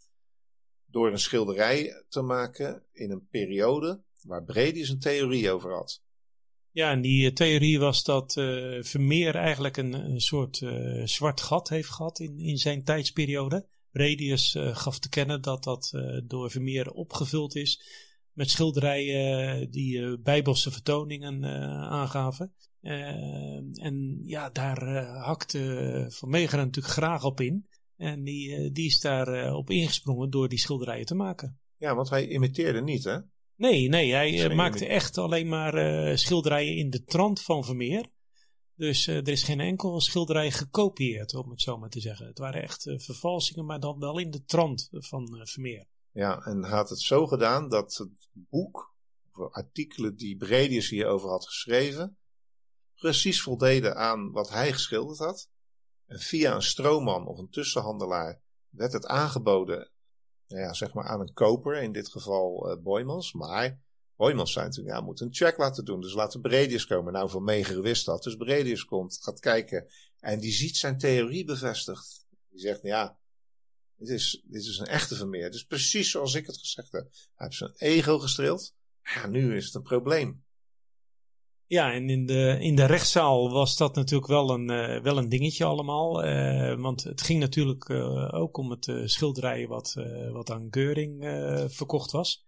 Door 0.85 1.11
een 1.11 1.19
schilderij 1.19 2.03
te 2.09 2.21
maken 2.21 2.83
in 2.91 3.11
een 3.11 3.27
periode 3.27 4.01
waar 4.21 4.43
Bredius 4.43 4.89
een 4.89 4.99
theorie 4.99 5.51
over 5.51 5.73
had. 5.73 6.01
Ja, 6.73 6.91
en 6.91 7.01
die 7.01 7.27
eh, 7.27 7.33
theorie 7.33 7.79
was 7.79 8.03
dat 8.03 8.35
uh, 8.35 8.83
Vermeer 8.83 9.35
eigenlijk 9.35 9.77
een, 9.77 9.93
een 9.93 10.21
soort 10.21 10.61
uh, 10.61 11.05
zwart 11.05 11.41
gat 11.41 11.69
heeft 11.69 11.89
gehad 11.89 12.19
in, 12.19 12.39
in 12.39 12.57
zijn 12.57 12.83
tijdsperiode. 12.83 13.65
Radius 13.91 14.57
gaf 14.59 14.99
te 14.99 15.09
kennen 15.09 15.41
dat 15.41 15.63
dat 15.63 15.91
door 16.23 16.51
Vermeer 16.51 16.91
opgevuld 16.91 17.55
is 17.55 17.81
met 18.31 18.49
schilderijen 18.49 19.71
die 19.71 20.19
bijbelse 20.19 20.71
vertoningen 20.71 21.43
aangaven. 21.89 22.53
en 22.81 24.19
ja, 24.23 24.49
daar 24.49 25.05
hakte 25.05 26.05
Van 26.09 26.29
Meegeren 26.29 26.65
natuurlijk 26.65 26.93
graag 26.93 27.23
op 27.23 27.41
in. 27.41 27.67
En 27.97 28.23
die, 28.23 28.71
die 28.71 28.85
is 28.85 28.99
daar 28.99 29.53
op 29.53 29.69
ingesprongen 29.69 30.29
door 30.29 30.49
die 30.49 30.59
schilderijen 30.59 31.05
te 31.05 31.15
maken. 31.15 31.59
Ja, 31.77 31.95
want 31.95 32.09
hij 32.09 32.27
imiteerde 32.27 32.81
niet, 32.81 33.03
hè? 33.03 33.17
Nee, 33.63 33.89
nee, 33.89 34.13
hij 34.13 34.55
maakte 34.55 34.87
echt 34.87 35.17
alleen 35.17 35.47
maar 35.47 36.17
schilderijen 36.17 36.75
in 36.75 36.89
de 36.89 37.03
trant 37.03 37.41
van 37.41 37.63
Vermeer. 37.63 38.05
Dus 38.75 39.07
uh, 39.07 39.15
er 39.15 39.27
is 39.27 39.43
geen 39.43 39.59
enkel 39.59 40.01
schilderij 40.01 40.51
gekopieerd, 40.51 41.33
om 41.33 41.49
het 41.49 41.61
zo 41.61 41.77
maar 41.77 41.89
te 41.89 41.99
zeggen. 41.99 42.25
Het 42.27 42.37
waren 42.37 42.61
echt 42.61 42.81
vervalsingen, 42.95 43.65
maar 43.65 43.79
dan 43.79 43.99
wel 43.99 44.19
in 44.19 44.31
de 44.31 44.43
trant 44.43 44.87
van 44.91 45.41
Vermeer. 45.43 45.85
Ja, 46.11 46.39
en 46.39 46.63
had 46.63 46.89
het 46.89 46.99
zo 46.99 47.27
gedaan 47.27 47.69
dat 47.69 47.95
het 47.95 48.27
boek, 48.31 48.95
of 49.33 49.51
artikelen 49.51 50.15
die 50.15 50.37
Bredius 50.37 50.89
hierover 50.89 51.29
had 51.29 51.45
geschreven, 51.45 52.17
precies 52.95 53.41
voldeden 53.41 53.95
aan 53.95 54.31
wat 54.31 54.49
hij 54.49 54.73
geschilderd 54.73 55.19
had. 55.19 55.49
En 56.05 56.19
via 56.19 56.55
een 56.55 56.61
stroomman 56.61 57.27
of 57.27 57.37
een 57.37 57.49
tussenhandelaar 57.49 58.41
werd 58.69 58.93
het 58.93 59.05
aangeboden, 59.05 59.91
ja, 60.47 60.73
zeg 60.73 60.93
maar 60.93 61.05
aan 61.05 61.19
een 61.19 61.33
koper, 61.33 61.81
in 61.81 61.91
dit 61.91 62.09
geval 62.09 62.79
Boymans. 62.83 63.33
Maar 63.33 63.79
Hoijmans 64.15 64.51
zei 64.51 64.65
natuurlijk, 64.65 64.95
ja, 64.95 64.99
we 64.99 65.05
moeten 65.05 65.25
een 65.25 65.33
check 65.33 65.57
laten 65.57 65.85
doen. 65.85 66.01
Dus 66.01 66.13
laten 66.13 66.41
Bredius 66.41 66.85
komen. 66.85 67.13
Nou, 67.13 67.29
Van 67.29 67.43
Meegeren 67.43 67.81
wist 67.81 68.05
dat. 68.05 68.23
Dus 68.23 68.35
Bredius 68.35 68.85
komt, 68.85 69.19
gaat 69.21 69.39
kijken. 69.39 69.87
En 70.19 70.39
die 70.39 70.51
ziet 70.51 70.77
zijn 70.77 70.97
theorie 70.97 71.45
bevestigd. 71.45 72.25
Die 72.49 72.59
zegt, 72.59 72.81
ja, 72.81 73.17
dit 73.95 74.09
is, 74.09 74.43
dit 74.45 74.61
is 74.61 74.77
een 74.77 74.85
echte 74.85 75.15
Vermeer. 75.15 75.49
Is 75.49 75.65
precies 75.65 76.11
zoals 76.11 76.33
ik 76.33 76.45
het 76.45 76.57
gezegd 76.57 76.91
heb. 76.91 77.07
Hij 77.11 77.47
heeft 77.47 77.57
zijn 77.57 77.73
ego 77.75 78.19
gestreeld. 78.19 78.73
Ja, 79.03 79.27
nu 79.27 79.55
is 79.55 79.65
het 79.65 79.73
een 79.73 79.81
probleem. 79.81 80.42
Ja, 81.73 81.93
en 81.93 82.09
in 82.09 82.25
de, 82.25 82.57
in 82.59 82.75
de 82.75 82.85
rechtszaal 82.85 83.51
was 83.51 83.77
dat 83.77 83.95
natuurlijk 83.95 84.27
wel 84.27 84.49
een, 84.49 84.71
uh, 84.71 85.01
wel 85.01 85.17
een 85.17 85.29
dingetje 85.29 85.65
allemaal. 85.65 86.25
Uh, 86.25 86.81
want 86.81 87.03
het 87.03 87.21
ging 87.21 87.39
natuurlijk 87.39 87.89
uh, 87.89 88.33
ook 88.33 88.57
om 88.57 88.69
het 88.69 88.91
schilderij 89.05 89.67
wat, 89.67 89.93
wat 90.31 90.51
aan 90.51 90.67
Geuring 90.69 91.23
verkocht 91.71 92.11
was. 92.11 92.45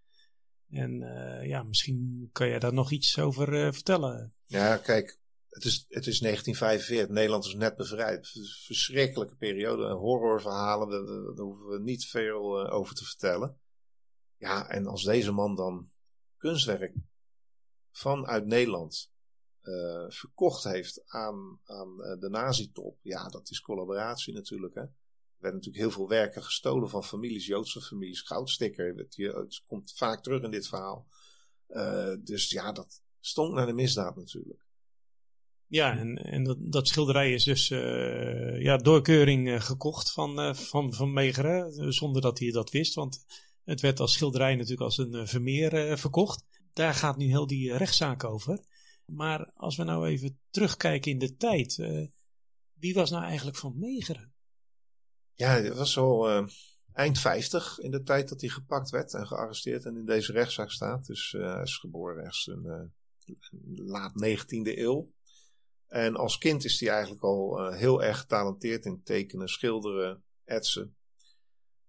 En 0.70 1.00
ja, 1.44 1.63
misschien 1.63 2.29
kan 2.32 2.48
jij 2.48 2.60
daar 2.60 2.74
nog 2.74 2.91
iets 2.91 3.20
over 3.20 3.74
vertellen. 3.74 4.34
Ja, 4.46 4.77
kijk, 4.77 5.20
het 5.50 5.65
is, 5.65 5.86
het 5.89 6.08
is 6.08 6.20
1945. 6.20 7.15
Nederland 7.15 7.46
is 7.46 7.53
net 7.53 7.75
bevrijd. 7.75 8.27
Verschrikkelijke 8.65 9.36
periode. 9.36 9.94
Horrorverhalen, 9.94 10.89
daar, 10.89 11.36
daar 11.36 11.46
hoeven 11.46 11.67
we 11.67 11.79
niet 11.79 12.05
veel 12.05 12.70
over 12.70 12.96
te 12.96 13.05
vertellen. 13.05 13.60
Ja, 14.38 14.70
en 14.70 14.88
als 14.88 15.03
deze 15.03 15.32
man 15.32 15.55
dan 15.55 15.89
kunstwerk 16.38 16.94
vanuit 17.91 18.46
Nederland 18.46 19.13
verkocht 20.07 20.63
heeft 20.63 21.03
aan, 21.05 21.60
aan 21.63 21.98
de 22.19 22.29
nazi-top. 22.29 22.98
Ja, 23.01 23.27
dat 23.27 23.50
is 23.50 23.62
collaboratie 23.62 24.34
natuurlijk. 24.34 24.75
Hè? 24.75 24.84
werden 25.45 25.60
natuurlijk 25.60 25.84
heel 25.84 25.91
veel 25.91 26.07
werken 26.07 26.43
gestolen 26.43 26.89
van 26.89 27.03
families, 27.03 27.45
Joodse 27.45 27.81
families. 27.81 28.22
Goudstikker, 28.22 28.95
het, 28.95 29.62
komt 29.65 29.93
vaak 29.95 30.24
terug 30.24 30.41
in 30.41 30.51
dit 30.51 30.67
verhaal. 30.67 31.07
Uh, 31.69 32.13
dus 32.24 32.50
ja, 32.50 32.72
dat 32.72 33.01
stond 33.19 33.53
naar 33.53 33.65
de 33.65 33.74
misdaad 33.74 34.15
natuurlijk. 34.15 34.63
Ja, 35.67 35.98
en, 35.98 36.15
en 36.17 36.43
dat, 36.43 36.57
dat 36.60 36.88
schilderij 36.88 37.34
is 37.34 37.43
dus 37.43 37.69
uh, 37.69 38.62
ja, 38.62 38.77
door 38.77 39.01
keuring 39.01 39.48
uh, 39.48 39.62
gekocht 39.62 40.12
van, 40.12 40.55
van, 40.55 40.93
van 40.93 41.13
Megeren, 41.13 41.93
zonder 41.93 42.22
dat 42.22 42.39
hij 42.39 42.51
dat 42.51 42.69
wist. 42.69 42.93
Want 42.93 43.25
het 43.63 43.81
werd 43.81 44.00
als 44.00 44.13
schilderij 44.13 44.53
natuurlijk 44.55 44.81
als 44.81 44.98
een 44.98 45.27
Vermeer 45.27 45.98
verkocht. 45.98 46.43
Daar 46.74 46.93
gaat 46.93 47.17
nu 47.17 47.25
heel 47.25 47.48
die 47.48 47.77
rechtszaak 47.77 48.24
over. 48.24 48.60
Maar 49.05 49.51
als 49.53 49.75
we 49.75 49.83
nou 49.83 50.07
even 50.07 50.39
terugkijken 50.50 51.12
in 51.12 51.19
de 51.19 51.35
tijd, 51.35 51.75
wie 52.74 52.93
was 52.93 53.09
nou 53.09 53.24
eigenlijk 53.24 53.57
van 53.57 53.79
Megeren? 53.79 54.33
Ja, 55.33 55.50
het 55.50 55.75
was 55.75 55.97
al 55.97 56.29
uh, 56.29 56.47
eind 56.93 57.19
50 57.19 57.79
in 57.79 57.91
de 57.91 58.03
tijd 58.03 58.29
dat 58.29 58.41
hij 58.41 58.50
gepakt 58.50 58.89
werd 58.89 59.13
en 59.13 59.27
gearresteerd 59.27 59.85
en 59.85 59.97
in 59.97 60.05
deze 60.05 60.31
rechtszaak 60.31 60.71
staat. 60.71 61.05
Dus 61.05 61.33
uh, 61.33 61.53
hij 61.53 61.62
is 61.62 61.77
geboren 61.77 62.24
ergens 62.24 62.47
in 62.47 62.93
laat 63.75 64.12
19e 64.25 64.77
eeuw. 64.77 65.13
En 65.88 66.15
als 66.15 66.38
kind 66.38 66.65
is 66.65 66.79
hij 66.79 66.89
eigenlijk 66.89 67.24
al 67.24 67.71
heel 67.71 68.03
erg 68.03 68.19
getalenteerd 68.19 68.85
in 68.85 69.03
tekenen, 69.03 69.47
schilderen, 69.47 70.24
etsen. 70.43 70.95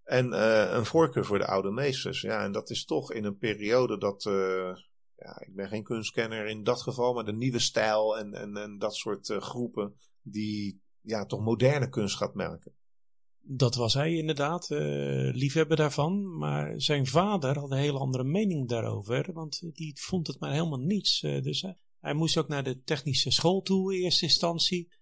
En 0.02 0.32
een 0.76 0.86
voorkeur 0.86 1.24
voor 1.24 1.38
de 1.38 1.46
oude 1.46 1.70
meesters. 1.70 2.20
Ja, 2.20 2.44
en 2.44 2.52
dat 2.52 2.70
is 2.70 2.84
toch 2.84 3.12
in 3.12 3.24
een 3.24 3.38
periode 3.38 3.98
dat 3.98 4.24
ja, 5.16 5.40
ik 5.40 5.54
ben 5.54 5.68
geen 5.68 5.82
kunstkenner 5.82 6.46
in 6.46 6.62
dat 6.62 6.82
geval, 6.82 7.14
maar 7.14 7.24
de 7.24 7.32
nieuwe 7.32 7.58
stijl 7.58 8.18
en, 8.18 8.34
en, 8.34 8.56
en 8.56 8.78
dat 8.78 8.94
soort 8.94 9.28
uh, 9.28 9.40
groepen 9.40 9.94
die 10.22 10.80
ja, 11.00 11.26
toch 11.26 11.40
moderne 11.40 11.88
kunst 11.88 12.16
gaat 12.16 12.34
merken. 12.34 12.72
Dat 13.48 13.74
was 13.74 13.94
hij 13.94 14.14
inderdaad, 14.14 14.70
uh, 14.70 14.78
liefhebber 15.34 15.76
daarvan. 15.76 16.36
Maar 16.38 16.80
zijn 16.80 17.06
vader 17.06 17.58
had 17.58 17.70
een 17.70 17.78
hele 17.78 17.98
andere 17.98 18.24
mening 18.24 18.68
daarover. 18.68 19.32
Want 19.32 19.62
die 19.72 20.00
vond 20.00 20.26
het 20.26 20.40
maar 20.40 20.52
helemaal 20.52 20.80
niets. 20.80 21.22
Uh, 21.22 21.42
dus 21.42 21.66
hij 22.00 22.14
moest 22.14 22.36
ook 22.36 22.48
naar 22.48 22.64
de 22.64 22.82
technische 22.82 23.30
school 23.30 23.62
toe 23.62 23.94
in 23.94 24.02
eerste 24.02 24.24
instantie. 24.24 24.92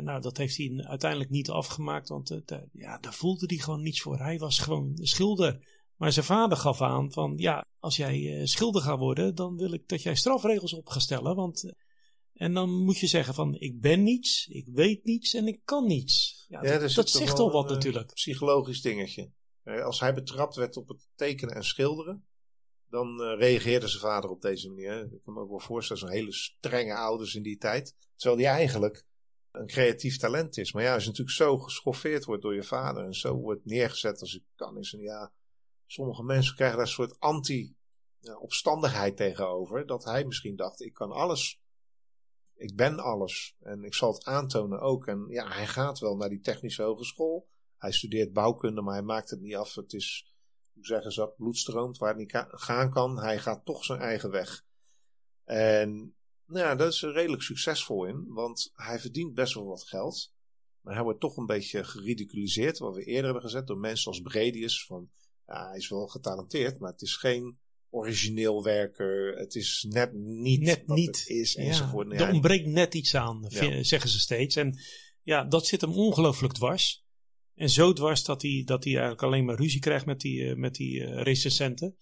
nou, 0.00 0.20
dat 0.20 0.36
heeft 0.36 0.56
hij 0.56 0.84
uiteindelijk 0.86 1.30
niet 1.30 1.50
afgemaakt. 1.50 2.08
Want 2.08 2.40
ja, 2.72 2.98
daar 2.98 3.14
voelde 3.14 3.46
hij 3.46 3.56
gewoon 3.56 3.82
niets 3.82 4.00
voor. 4.00 4.18
Hij 4.18 4.38
was 4.38 4.58
gewoon 4.58 4.92
schilder. 4.94 5.77
Maar 5.98 6.12
zijn 6.12 6.24
vader 6.24 6.58
gaf 6.58 6.82
aan 6.82 7.12
van 7.12 7.34
ja, 7.36 7.66
als 7.78 7.96
jij 7.96 8.46
schilder 8.46 8.82
gaat 8.82 8.98
worden, 8.98 9.34
dan 9.34 9.56
wil 9.56 9.72
ik 9.72 9.88
dat 9.88 10.02
jij 10.02 10.14
strafregels 10.14 10.72
op 10.72 10.88
gaat 10.88 11.02
stellen. 11.02 11.36
Want 11.36 11.72
en 12.38 12.54
dan 12.54 12.70
moet 12.70 12.98
je 12.98 13.06
zeggen 13.06 13.34
van 13.34 13.54
ik 13.54 13.80
ben 13.80 14.02
niets, 14.02 14.46
ik 14.46 14.66
weet 14.72 15.04
niets 15.04 15.34
en 15.34 15.46
ik 15.46 15.60
kan 15.64 15.86
niets. 15.86 16.44
Ja, 16.48 16.60
dat, 16.60 16.92
dat 16.92 17.10
zegt 17.10 17.36
toch 17.36 17.52
wat 17.52 17.68
natuurlijk. 17.68 18.12
Psychologisch 18.14 18.82
dingetje. 18.82 19.30
Als 19.64 20.00
hij 20.00 20.14
betrapt 20.14 20.54
werd 20.54 20.76
op 20.76 20.88
het 20.88 21.08
tekenen 21.14 21.54
en 21.54 21.64
schilderen, 21.64 22.26
dan 22.90 23.20
uh, 23.20 23.38
reageerde 23.38 23.88
zijn 23.88 24.00
vader 24.00 24.30
op 24.30 24.42
deze 24.42 24.68
manier. 24.68 25.12
Ik 25.12 25.22
kan 25.22 25.34
me 25.34 25.40
ook 25.40 25.48
wel 25.48 25.60
voorstellen, 25.60 26.02
zo'n 26.02 26.10
hele 26.10 26.32
strenge 26.32 26.94
ouders 26.94 27.34
in 27.34 27.42
die 27.42 27.58
tijd. 27.58 27.94
Terwijl 28.16 28.40
hij 28.42 28.50
eigenlijk 28.52 29.04
een 29.52 29.66
creatief 29.66 30.16
talent 30.16 30.56
is. 30.56 30.72
Maar 30.72 30.82
ja, 30.82 30.94
als 30.94 31.02
je 31.02 31.08
natuurlijk 31.08 31.36
zo 31.36 31.58
geschoffeerd 31.58 32.24
wordt 32.24 32.42
door 32.42 32.54
je 32.54 32.62
vader 32.62 33.04
en 33.04 33.14
zo 33.14 33.34
wordt 33.34 33.64
neergezet 33.64 34.20
als 34.20 34.34
ik 34.34 34.42
kan, 34.54 34.78
is 34.78 34.92
en 34.92 35.00
ja, 35.00 35.32
sommige 35.88 36.22
mensen 36.22 36.54
krijgen 36.54 36.76
daar 36.76 36.86
een 36.86 36.92
soort 36.92 37.20
anti-opstandigheid 37.20 39.16
tegenover. 39.16 39.86
Dat 39.86 40.04
hij 40.04 40.24
misschien 40.24 40.56
dacht, 40.56 40.80
ik 40.80 40.92
kan 40.92 41.10
alles 41.12 41.60
ik 42.58 42.76
ben 42.76 42.98
alles 42.98 43.56
en 43.60 43.84
ik 43.84 43.94
zal 43.94 44.12
het 44.12 44.24
aantonen 44.24 44.80
ook. 44.80 45.06
En 45.06 45.26
ja, 45.28 45.48
hij 45.48 45.66
gaat 45.66 45.98
wel 45.98 46.16
naar 46.16 46.28
die 46.28 46.40
technische 46.40 46.82
hogeschool. 46.82 47.48
Hij 47.76 47.92
studeert 47.92 48.32
bouwkunde, 48.32 48.80
maar 48.80 48.94
hij 48.94 49.02
maakt 49.02 49.30
het 49.30 49.40
niet 49.40 49.56
af. 49.56 49.74
Het 49.74 49.92
is, 49.92 50.34
hoe 50.72 50.86
zeggen 50.86 51.12
ze 51.12 51.20
dat, 51.20 51.36
bloedstroomt 51.36 51.98
waar 51.98 52.08
het 52.08 52.18
niet 52.18 52.46
gaan 52.48 52.90
kan. 52.90 53.18
Hij 53.18 53.38
gaat 53.38 53.64
toch 53.64 53.84
zijn 53.84 54.00
eigen 54.00 54.30
weg. 54.30 54.64
En 55.44 56.14
nou 56.46 56.66
ja, 56.66 56.74
dat 56.74 56.92
is 56.92 57.02
er 57.02 57.12
redelijk 57.12 57.42
succesvol 57.42 58.04
in, 58.04 58.24
want 58.28 58.70
hij 58.72 58.98
verdient 58.98 59.34
best 59.34 59.54
wel 59.54 59.66
wat 59.66 59.84
geld. 59.84 60.32
Maar 60.80 60.94
hij 60.94 61.02
wordt 61.02 61.20
toch 61.20 61.36
een 61.36 61.46
beetje 61.46 61.84
geridiculiseerd, 61.84 62.78
wat 62.78 62.94
we 62.94 63.04
eerder 63.04 63.24
hebben 63.24 63.42
gezet, 63.42 63.66
door 63.66 63.78
mensen 63.78 64.10
als 64.10 64.20
Bredius. 64.20 64.86
Van, 64.86 65.10
ja, 65.48 65.68
hij 65.68 65.76
is 65.76 65.88
wel 65.88 66.06
getalenteerd, 66.06 66.78
maar 66.78 66.92
het 66.92 67.02
is 67.02 67.16
geen 67.16 67.58
origineel 67.90 68.62
werker. 68.62 69.36
Het 69.36 69.54
is 69.54 69.86
net 69.88 70.12
niet 70.14 70.60
net 70.60 70.82
wat 70.86 70.96
niet. 70.96 71.18
het 71.18 71.28
is 71.28 71.56
enzovoort. 71.56 72.12
Ja, 72.12 72.26
er 72.26 72.32
ontbreekt 72.32 72.66
net 72.66 72.94
iets 72.94 73.14
aan, 73.14 73.44
zeggen 73.80 74.10
ze 74.10 74.18
steeds. 74.18 74.56
En 74.56 74.78
ja, 75.22 75.44
dat 75.44 75.66
zit 75.66 75.80
hem 75.80 75.92
ongelooflijk 75.92 76.52
dwars. 76.52 77.06
En 77.54 77.70
zo 77.70 77.92
dwars 77.92 78.24
dat 78.24 78.42
hij, 78.42 78.62
dat 78.64 78.84
hij 78.84 78.92
eigenlijk 78.92 79.22
alleen 79.22 79.44
maar 79.44 79.56
ruzie 79.56 79.80
krijgt 79.80 80.06
met 80.06 80.20
die, 80.20 80.40
uh, 80.40 80.54
met 80.54 80.74
die 80.74 81.00
uh, 81.00 81.22
recensenten. 81.22 81.96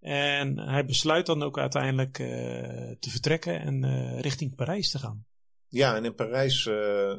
En 0.00 0.58
hij 0.58 0.84
besluit 0.84 1.26
dan 1.26 1.42
ook 1.42 1.58
uiteindelijk 1.58 2.18
uh, 2.18 2.26
te 2.98 3.10
vertrekken 3.10 3.60
en 3.60 4.20
richting 4.20 4.54
Parijs 4.54 4.90
te 4.90 4.98
gaan. 4.98 5.26
Ja, 5.68 5.96
en 5.96 6.04
in 6.04 6.14
Parijs 6.14 6.66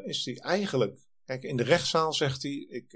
is 0.05 0.25
hij 0.25 0.37
eigenlijk. 0.37 1.06
Kijk, 1.27 1.43
in 1.43 1.57
de 1.57 1.63
rechtszaal 1.63 2.13
zegt 2.13 2.43
hij: 2.43 2.51
ik, 2.51 2.91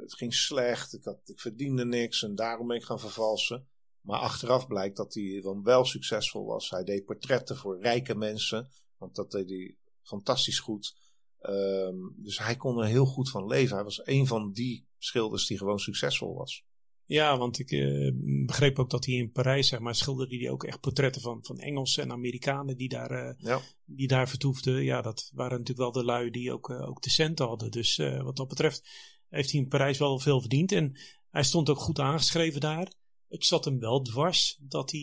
het 0.00 0.14
ging 0.14 0.34
slecht, 0.34 0.92
ik, 0.92 1.04
had, 1.04 1.20
ik 1.24 1.40
verdiende 1.40 1.84
niks 1.84 2.22
en 2.22 2.34
daarom 2.34 2.66
ben 2.66 2.76
ik 2.76 2.84
gaan 2.84 3.00
vervalsen. 3.00 3.66
Maar 4.00 4.20
achteraf 4.20 4.66
blijkt 4.66 4.96
dat 4.96 5.14
hij 5.14 5.40
dan 5.42 5.62
wel 5.62 5.84
succesvol 5.84 6.44
was. 6.44 6.70
Hij 6.70 6.84
deed 6.84 7.04
portretten 7.04 7.56
voor 7.56 7.80
rijke 7.80 8.14
mensen, 8.14 8.70
want 8.96 9.14
dat 9.14 9.30
deed 9.30 9.48
hij 9.48 9.76
fantastisch 10.02 10.58
goed. 10.58 10.96
Um, 11.42 12.14
dus 12.16 12.38
hij 12.38 12.56
kon 12.56 12.78
er 12.78 12.86
heel 12.86 13.06
goed 13.06 13.30
van 13.30 13.46
leven. 13.46 13.74
Hij 13.74 13.84
was 13.84 14.06
een 14.06 14.26
van 14.26 14.52
die 14.52 14.86
schilders 14.98 15.46
die 15.46 15.58
gewoon 15.58 15.78
succesvol 15.78 16.34
was. 16.34 16.64
Ja, 17.06 17.38
want 17.38 17.58
ik 17.58 17.70
uh, 17.70 18.12
begreep 18.46 18.78
ook 18.78 18.90
dat 18.90 19.04
hij 19.04 19.14
in 19.14 19.32
Parijs, 19.32 19.68
zeg 19.68 19.80
maar, 19.80 19.94
schilderde 19.94 20.36
hij 20.36 20.50
ook 20.50 20.64
echt 20.64 20.80
portretten 20.80 21.22
van, 21.22 21.38
van 21.42 21.58
Engelsen 21.58 22.02
en 22.02 22.12
Amerikanen 22.12 22.76
die 22.76 22.88
daar, 22.88 23.10
uh, 23.10 23.34
ja. 23.38 23.60
die 23.84 24.06
daar 24.06 24.28
vertoefden. 24.28 24.84
Ja, 24.84 25.02
dat 25.02 25.30
waren 25.34 25.58
natuurlijk 25.58 25.94
wel 25.94 26.02
de 26.02 26.04
lui 26.04 26.30
die 26.30 26.52
ook, 26.52 26.68
uh, 26.68 26.88
ook 26.88 27.02
de 27.02 27.10
centen 27.10 27.46
hadden. 27.46 27.70
Dus 27.70 27.96
wat 27.96 28.36
dat 28.36 28.48
betreft 28.48 28.88
heeft 29.28 29.50
hij 29.50 29.60
in 29.60 29.68
Parijs 29.68 29.98
wel 29.98 30.18
veel 30.18 30.40
verdiend. 30.40 30.72
En 30.72 30.98
hij 31.30 31.42
stond 31.42 31.68
ook 31.70 31.78
goed 31.78 31.98
aangeschreven 31.98 32.60
daar. 32.60 32.92
het 33.28 33.44
zat 33.44 33.64
hem 33.64 33.78
wel 33.78 34.02
dwars 34.02 34.58
dat 34.60 34.90
hij 34.90 35.00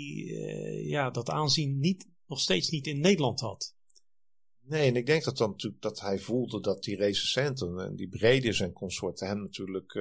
ja, 0.83 1.09
dat 1.09 1.29
aanzien 1.29 1.79
niet, 1.79 2.07
nog 2.27 2.39
steeds 2.39 2.69
niet 2.69 2.87
in 2.87 2.99
Nederland 2.99 3.39
had. 3.39 3.75
Nee, 4.69 4.87
en 4.87 4.95
ik 4.95 5.05
denk 5.05 5.23
dat 5.23 5.37
dan 5.37 5.49
natuurlijk 5.49 5.81
dat 5.81 5.99
hij 5.99 6.19
voelde 6.19 6.61
dat 6.61 6.83
die 6.83 6.95
recensenten 6.95 7.79
en 7.79 7.95
die 7.95 8.09
Bredius 8.09 8.59
en 8.59 8.73
consorten 8.73 9.27
hem 9.27 9.41
natuurlijk 9.41 9.93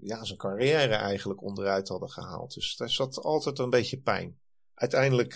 ja, 0.00 0.24
zijn 0.24 0.38
carrière 0.38 0.94
eigenlijk 0.94 1.42
onderuit 1.42 1.88
hadden 1.88 2.10
gehaald. 2.10 2.54
Dus 2.54 2.76
daar 2.76 2.90
zat 2.90 3.18
altijd 3.18 3.58
een 3.58 3.70
beetje 3.70 4.00
pijn. 4.00 4.38
Uiteindelijk 4.74 5.34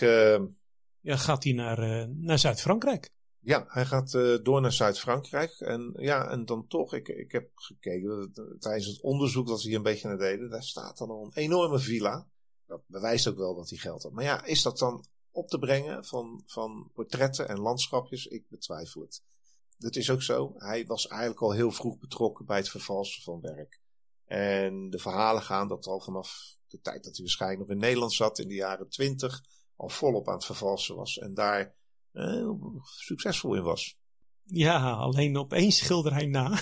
ja, 0.99 1.15
gaat 1.15 1.43
hij 1.43 1.53
naar, 1.53 2.09
naar 2.09 2.39
Zuid-Frankrijk. 2.39 3.09
Ja, 3.39 3.65
hij 3.67 3.85
gaat 3.85 4.11
door 4.43 4.61
naar 4.61 4.71
Zuid-Frankrijk. 4.71 5.51
En 5.59 5.93
ja, 5.97 6.29
en 6.29 6.45
dan 6.45 6.67
toch, 6.67 6.93
ik, 6.93 7.07
ik 7.07 7.31
heb 7.31 7.49
gekeken 7.55 8.31
tijdens 8.59 8.85
het 8.85 9.01
onderzoek 9.01 9.47
dat 9.47 9.61
ze 9.61 9.67
hier 9.67 9.77
een 9.77 9.83
beetje 9.83 10.07
naar 10.07 10.17
deden. 10.17 10.49
Daar 10.49 10.63
staat 10.63 10.97
dan 10.97 11.09
al 11.09 11.23
een 11.23 11.43
enorme 11.43 11.79
villa. 11.79 12.27
Dat 12.65 12.81
bewijst 12.87 13.27
ook 13.27 13.37
wel 13.37 13.55
dat 13.55 13.69
hij 13.69 13.77
geld 13.77 14.03
had. 14.03 14.11
Maar 14.11 14.23
ja, 14.23 14.45
is 14.45 14.61
dat 14.61 14.77
dan 14.77 15.05
op 15.39 15.47
te 15.47 15.59
brengen 15.59 16.05
van, 16.05 16.43
van 16.45 16.91
portretten 16.93 17.47
en 17.47 17.59
landschapjes? 17.59 18.25
Ik 18.25 18.49
betwijfel 18.49 19.01
het. 19.01 19.23
Dat 19.77 19.95
is 19.95 20.09
ook 20.09 20.21
zo. 20.21 20.53
Hij 20.57 20.85
was 20.85 21.07
eigenlijk 21.07 21.41
al 21.41 21.51
heel 21.51 21.71
vroeg 21.71 21.97
betrokken 21.97 22.45
bij 22.45 22.57
het 22.57 22.69
vervalsen 22.69 23.21
van 23.23 23.41
werk. 23.41 23.81
En 24.25 24.89
de 24.89 24.99
verhalen 24.99 25.41
gaan 25.41 25.67
dat 25.67 25.85
al 25.85 25.99
vanaf 25.99 26.57
de 26.67 26.79
tijd 26.79 27.03
dat 27.03 27.15
hij 27.15 27.25
waarschijnlijk 27.25 27.61
nog 27.61 27.69
in 27.69 27.77
Nederland 27.77 28.13
zat, 28.13 28.39
in 28.39 28.47
de 28.47 28.53
jaren 28.53 28.89
twintig, 28.89 29.43
al 29.75 29.89
volop 29.89 30.27
aan 30.27 30.33
het 30.33 30.45
vervalsen 30.45 30.95
was. 30.95 31.17
En 31.17 31.33
daar 31.33 31.75
uh, 32.13 32.49
succesvol 32.81 33.55
in 33.55 33.63
was. 33.63 33.97
Ja, 34.43 34.91
alleen 34.91 35.37
op 35.37 35.53
één 35.53 35.71
schilderij 35.71 36.25
na. 36.25 36.49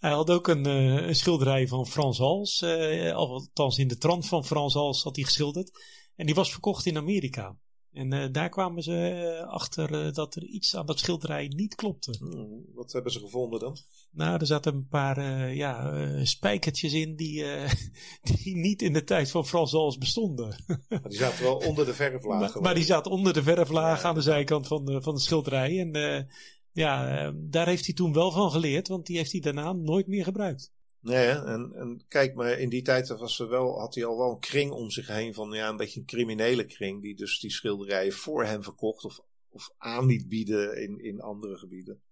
hij 0.00 0.10
had 0.10 0.30
ook 0.30 0.48
een, 0.48 0.68
uh, 0.68 1.06
een, 1.06 1.16
schilderij 1.16 1.68
van 1.68 1.86
Frans 1.86 2.18
Hals. 2.18 2.62
Uh, 2.62 3.14
althans, 3.14 3.78
in 3.78 3.88
de 3.88 3.98
trant 3.98 4.26
van 4.26 4.44
Frans 4.44 4.74
Hals 4.74 5.02
had 5.02 5.16
hij 5.16 5.24
geschilderd. 5.24 5.70
En 6.16 6.26
die 6.26 6.34
was 6.34 6.50
verkocht 6.50 6.86
in 6.86 6.96
Amerika. 6.96 7.56
En 7.94 8.14
uh, 8.14 8.24
daar 8.32 8.48
kwamen 8.48 8.82
ze 8.82 9.44
achter 9.48 10.12
dat 10.12 10.34
er 10.34 10.44
iets 10.44 10.76
aan 10.76 10.86
dat 10.86 10.98
schilderij 10.98 11.48
niet 11.48 11.74
klopte. 11.74 12.14
Hmm, 12.18 12.64
wat 12.74 12.92
hebben 12.92 13.12
ze 13.12 13.18
gevonden 13.18 13.60
dan? 13.60 13.76
Nou, 14.10 14.40
er 14.40 14.46
zaten 14.46 14.74
een 14.74 14.88
paar 14.88 15.50
ja, 15.54 16.24
spijkertjes 16.24 16.92
in 16.92 17.16
die, 17.16 17.44
die 18.42 18.56
niet 18.56 18.82
in 18.82 18.92
de 18.92 19.04
tijd 19.04 19.30
van 19.30 19.46
Frans 19.46 19.72
Hals 19.72 19.98
bestonden. 19.98 20.64
Maar 20.88 21.08
die 21.08 21.18
zaten 21.18 21.42
wel 21.42 21.56
onder 21.56 21.84
de 21.84 21.94
verflaag. 21.94 22.54
maar, 22.54 22.62
maar, 22.62 22.74
die 22.74 22.84
zaten 22.84 23.10
onder 23.10 23.32
de 23.32 23.42
verflaag 23.42 24.02
ja, 24.02 24.08
aan 24.08 24.14
de 24.14 24.20
zijkant 24.20 24.66
van 24.66 24.84
de, 24.84 25.02
van 25.02 25.14
de 25.14 25.20
schilderij. 25.20 25.80
En 25.80 26.26
ja, 26.72 27.32
daar 27.36 27.66
heeft 27.66 27.84
hij 27.84 27.94
toen 27.94 28.12
wel 28.12 28.30
van 28.30 28.50
geleerd, 28.50 28.88
want 28.88 29.06
die 29.06 29.16
heeft 29.16 29.32
hij 29.32 29.40
daarna 29.40 29.72
nooit 29.72 30.06
meer 30.06 30.24
gebruikt. 30.24 30.72
Nee, 31.04 31.28
en, 31.28 31.72
en 31.74 32.04
kijk, 32.08 32.34
maar 32.34 32.58
in 32.58 32.68
die 32.68 32.82
tijd 32.82 33.08
was 33.08 33.38
er 33.38 33.48
wel, 33.48 33.78
had 33.78 33.94
hij 33.94 34.04
al 34.04 34.18
wel 34.18 34.30
een 34.30 34.38
kring 34.38 34.70
om 34.70 34.90
zich 34.90 35.06
heen 35.06 35.34
van 35.34 35.50
ja, 35.52 35.68
een 35.68 35.76
beetje 35.76 36.00
een 36.00 36.06
criminele 36.06 36.64
kring. 36.64 37.02
Die 37.02 37.16
dus 37.16 37.40
die 37.40 37.50
schilderijen 37.50 38.12
voor 38.12 38.44
hem 38.44 38.62
verkocht 38.62 39.04
of, 39.04 39.20
of 39.48 39.70
aan 39.76 40.06
liet 40.06 40.28
bieden 40.28 40.82
in, 40.82 40.98
in 40.98 41.20
andere 41.20 41.56
gebieden 41.58 42.02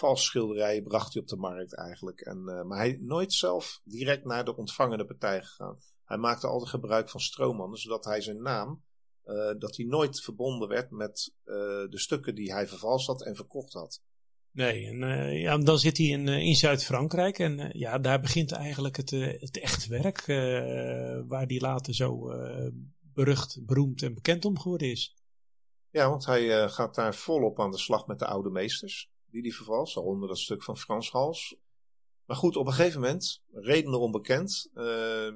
valse 0.00 0.24
schilderijen 0.24 0.82
bracht 0.82 1.12
hij 1.12 1.22
op 1.22 1.28
de 1.28 1.36
markt 1.36 1.74
eigenlijk. 1.74 2.20
En, 2.20 2.38
uh, 2.46 2.62
maar 2.62 2.78
hij 2.78 2.98
nooit 3.00 3.32
zelf 3.32 3.80
direct 3.84 4.24
naar 4.24 4.44
de 4.44 4.56
ontvangende 4.56 5.04
partij 5.04 5.42
gegaan. 5.42 5.78
Hij 6.04 6.16
maakte 6.16 6.46
altijd 6.46 6.70
gebruik 6.70 7.08
van 7.08 7.20
stroommannen, 7.20 7.78
zodat 7.78 8.04
hij 8.04 8.20
zijn 8.20 8.42
naam, 8.42 8.82
uh, 9.24 9.52
dat 9.58 9.76
hij 9.76 9.86
nooit 9.86 10.20
verbonden 10.20 10.68
werd 10.68 10.90
met 10.90 11.34
uh, 11.44 11.54
de 11.88 11.98
stukken 11.98 12.34
die 12.34 12.52
hij 12.52 12.68
vervalst 12.68 13.06
had 13.06 13.24
en 13.24 13.36
verkocht 13.36 13.72
had. 13.72 14.02
Nee, 14.52 14.86
en 14.86 14.98
ja, 15.38 15.58
dan 15.58 15.78
zit 15.78 15.96
hij 15.96 16.06
in, 16.06 16.28
in 16.28 16.54
Zuid-Frankrijk 16.54 17.38
en 17.38 17.70
ja, 17.72 17.98
daar 17.98 18.20
begint 18.20 18.52
eigenlijk 18.52 18.96
het, 18.96 19.10
het 19.40 19.60
echte 19.60 19.88
werk, 19.88 20.26
waar 21.28 21.46
hij 21.46 21.60
later 21.60 21.94
zo 21.94 22.32
berucht, 23.00 23.66
beroemd 23.66 24.02
en 24.02 24.14
bekend 24.14 24.44
om 24.44 24.58
geworden 24.58 24.90
is. 24.90 25.14
Ja, 25.90 26.08
want 26.08 26.26
hij 26.26 26.68
gaat 26.68 26.94
daar 26.94 27.14
volop 27.14 27.60
aan 27.60 27.70
de 27.70 27.78
slag 27.78 28.06
met 28.06 28.18
de 28.18 28.26
oude 28.26 28.50
meesters 28.50 29.10
die 29.30 29.42
die 29.42 29.54
vervalt, 29.54 29.96
onder 29.96 30.28
dat 30.28 30.38
stuk 30.38 30.62
van 30.62 30.76
Frans 30.76 31.10
Hals. 31.10 31.56
Maar 32.24 32.36
goed, 32.36 32.56
op 32.56 32.66
een 32.66 32.72
gegeven 32.72 33.00
moment, 33.00 33.42
redenen 33.52 34.00
onbekend, 34.00 34.70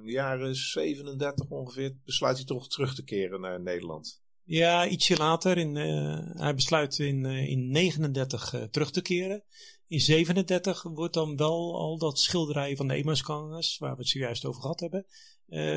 jaren 0.05 0.55
37 0.55 1.49
ongeveer, 1.49 1.97
besluit 2.05 2.37
hij 2.37 2.47
toch 2.47 2.69
terug 2.69 2.95
te 2.95 3.05
keren 3.05 3.41
naar 3.41 3.61
Nederland. 3.61 4.23
Ja, 4.47 4.89
ietsje 4.89 5.17
later. 5.17 5.59
In, 5.59 5.77
uh, 5.77 6.19
hij 6.41 6.55
besluit 6.55 6.99
in, 6.99 7.25
uh, 7.25 7.49
in 7.49 7.71
39 7.71 8.55
uh, 8.55 8.63
terug 8.63 8.91
te 8.91 9.03
keren. 9.03 9.43
In 9.87 10.01
37 10.01 10.83
wordt 10.83 11.15
dan 11.15 11.37
wel 11.37 11.79
al 11.79 11.99
dat 11.99 12.19
schilderij 12.19 12.77
van 12.77 12.89
de 12.89 12.95
Emausgangers, 12.95 13.79
waar 13.79 13.95
we 13.95 14.01
het 14.01 14.09
zojuist 14.09 14.45
over 14.45 14.61
gehad 14.61 14.81
hebben, 14.81 15.07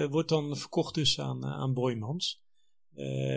wordt 0.09 0.29
dan 0.29 0.57
verkocht 0.57 0.93
dus 0.93 1.19
aan, 1.19 1.45
aan 1.45 1.73
Boymans. 1.73 2.41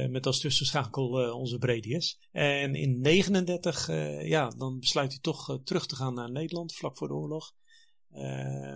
Met 0.08 0.26
als 0.26 0.40
tussenschakel 0.40 1.34
onze 1.34 1.58
Bredius. 1.58 2.18
En 2.32 2.74
in 2.74 3.00
39, 3.00 3.88
uh, 3.88 4.28
ja, 4.28 4.48
dan 4.48 4.78
besluit 4.78 5.10
hij 5.10 5.20
toch 5.20 5.60
terug 5.64 5.86
te 5.86 5.96
gaan 5.96 6.14
naar 6.14 6.30
Nederland, 6.30 6.74
vlak 6.74 6.96
voor 6.96 7.08
de 7.08 7.14
oorlog. 7.14 7.52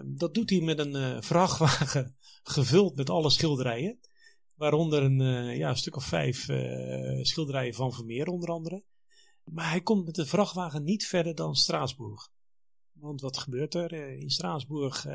dat 0.04 0.34
doet 0.34 0.50
hij 0.50 0.60
met 0.60 0.78
een 0.78 1.22
vrachtwagen 1.22 2.16
gevuld 2.42 2.96
met 2.96 3.10
alle 3.10 3.30
schilderijen. 3.30 3.98
Waaronder 4.54 5.02
een, 5.02 5.18
ja, 5.56 5.68
een 5.68 5.76
stuk 5.76 5.96
of 5.96 6.04
vijf 6.04 6.48
schilderijen 7.22 7.74
van 7.74 7.92
Vermeer 7.92 8.26
onder 8.26 8.48
andere. 8.48 8.82
Maar 9.44 9.70
hij 9.70 9.80
komt 9.80 10.04
met 10.04 10.14
de 10.14 10.26
vrachtwagen 10.26 10.84
niet 10.84 11.06
verder 11.06 11.34
dan 11.34 11.54
Straatsburg. 11.54 12.28
Want 12.92 13.20
wat 13.20 13.36
gebeurt 13.36 13.74
er? 13.74 13.92
in 13.92 14.30
Straatsburg 14.30 15.06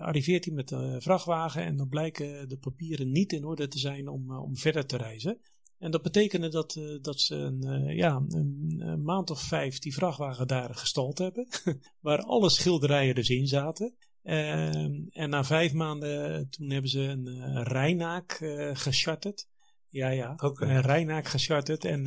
arriveert 0.00 0.44
hij 0.44 0.54
met 0.54 0.68
de 0.68 0.96
vrachtwagen 1.00 1.62
en 1.62 1.76
dan 1.76 1.88
blijken 1.88 2.48
de 2.48 2.58
papieren 2.58 3.10
niet 3.10 3.32
in 3.32 3.44
orde 3.44 3.68
te 3.68 3.78
zijn 3.78 4.08
om, 4.08 4.36
om 4.36 4.56
verder 4.56 4.86
te 4.86 4.96
reizen. 4.96 5.40
En 5.82 5.90
dat 5.90 6.02
betekende 6.02 6.48
dat, 6.48 6.80
dat 7.00 7.20
ze 7.20 7.34
een, 7.34 7.84
ja, 7.96 8.24
een, 8.28 8.74
een, 8.78 9.02
maand 9.02 9.30
of 9.30 9.40
vijf 9.40 9.78
die 9.78 9.94
vrachtwagen 9.94 10.46
daar 10.46 10.74
gestald 10.74 11.18
hebben, 11.18 11.48
waar 12.00 12.22
alle 12.22 12.50
schilderijen 12.50 13.14
dus 13.14 13.30
in 13.30 13.46
zaten. 13.46 13.94
Ehm, 14.22 15.08
en 15.12 15.30
na 15.30 15.44
vijf 15.44 15.72
maanden, 15.72 16.48
toen 16.50 16.70
hebben 16.70 16.90
ze 16.90 17.00
een 17.00 17.62
Rijnaak 17.62 18.32
gecharterd. 18.72 19.48
Ja, 19.88 20.08
ja, 20.08 20.34
okay. 20.36 20.68
een 20.68 20.80
Rijnaak 20.80 21.26
gecharterd. 21.26 21.84
En 21.84 22.04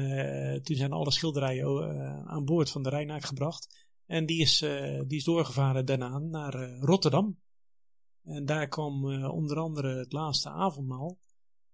toen 0.64 0.76
zijn 0.76 0.92
alle 0.92 1.12
schilderijen 1.12 2.28
aan 2.28 2.46
boord 2.46 2.70
van 2.70 2.84
de 2.84 2.90
Rijnaak 2.90 3.26
gebracht. 3.26 3.88
En 4.06 4.26
die 4.26 4.42
is, 4.42 4.60
die 5.08 5.18
is 5.18 5.24
doorgevaren 5.24 5.86
daarna 5.86 6.20
naar 6.20 6.80
Rotterdam. 6.80 7.40
En 8.24 8.46
daar 8.46 8.68
kwam 8.68 9.24
onder 9.26 9.58
andere 9.58 9.98
het 9.98 10.12
laatste 10.12 10.50
avondmaal. 10.50 11.18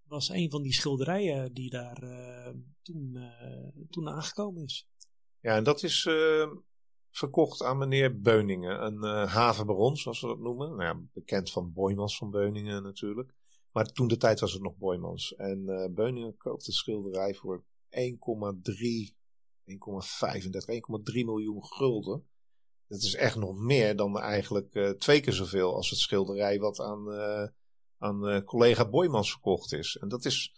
Was 0.04 0.30
een 0.30 0.49
van 0.49 0.62
die 0.62 0.73
schilderijen 0.73 1.54
die 1.54 1.69
daar 1.69 2.04
toen, 2.82 3.32
toen 3.89 4.10
aangekomen 4.10 4.63
is. 4.63 4.88
Ja, 5.39 5.56
en 5.56 5.63
dat 5.63 5.84
is 5.84 6.08
verkocht 7.12 7.63
aan 7.63 7.78
meneer 7.78 8.21
Beuningen. 8.21 8.86
Een 8.86 9.28
havenbaron, 9.28 9.97
zoals 9.97 10.21
we 10.21 10.28
dat 10.28 10.39
noemen. 10.39 10.69
Nou 10.69 10.84
ja, 10.84 11.02
bekend 11.13 11.52
van 11.52 11.74
Boymans 11.74 12.17
van 12.17 12.32
Beuningen 12.32 12.84
natuurlijk. 12.84 13.34
Maar 13.71 13.86
toen 13.86 14.08
de 14.08 14.17
tijd 14.17 14.39
was 14.39 14.54
het 14.54 14.62
nog 14.62 14.78
Boymans. 14.78 15.36
En 15.36 15.65
Beuningen 15.95 16.38
koopt 16.38 16.65
de 16.65 16.71
schilderij 16.71 17.34
voor 17.34 17.63
1,3, 17.89 19.13
1,35, 19.65 19.78
1,3 21.13 21.26
miljoen 21.26 21.65
gulden. 21.65 22.26
Dat 22.91 23.02
is 23.02 23.15
echt 23.15 23.36
nog 23.36 23.58
meer 23.58 23.95
dan 23.95 24.19
eigenlijk 24.19 24.76
uh, 24.76 24.89
twee 24.89 25.19
keer 25.19 25.34
zoveel 25.34 25.76
als 25.76 25.89
het 25.89 26.00
schilderij 26.00 26.60
wat 26.60 26.80
aan, 26.80 27.08
uh, 27.08 27.47
aan 27.97 28.30
uh, 28.30 28.41
collega 28.41 28.89
Boymans 28.89 29.32
verkocht 29.32 29.74
is. 29.74 29.97
En 29.97 30.08
dat 30.08 30.26
is 30.26 30.54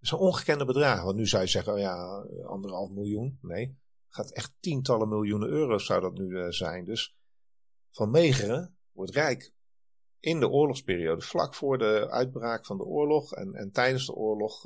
zo'n 0.00 0.18
ongekende 0.18 0.64
bedrag. 0.64 1.02
Want 1.02 1.16
nu 1.16 1.26
zou 1.26 1.42
je 1.42 1.48
zeggen, 1.48 1.72
oh 1.72 1.78
ja, 1.78 2.26
anderhalf 2.46 2.90
miljoen. 2.90 3.38
Nee, 3.42 3.76
gaat 4.16 4.32
echt 4.32 4.52
tientallen 4.60 5.08
miljoenen 5.08 5.48
euro's 5.48 5.86
zou 5.86 6.00
dat 6.00 6.18
nu 6.18 6.52
zijn. 6.52 6.84
Dus 6.84 7.16
Van 7.90 8.10
Meegeren 8.10 8.76
wordt 8.92 9.14
rijk 9.14 9.52
in 10.20 10.40
de 10.40 10.48
oorlogsperiode, 10.48 11.22
vlak 11.22 11.54
voor 11.54 11.78
de 11.78 12.10
uitbraak 12.10 12.66
van 12.66 12.76
de 12.76 12.84
oorlog 12.84 13.32
en, 13.32 13.54
en 13.54 13.70
tijdens 13.72 14.06
de 14.06 14.14
oorlog, 14.14 14.62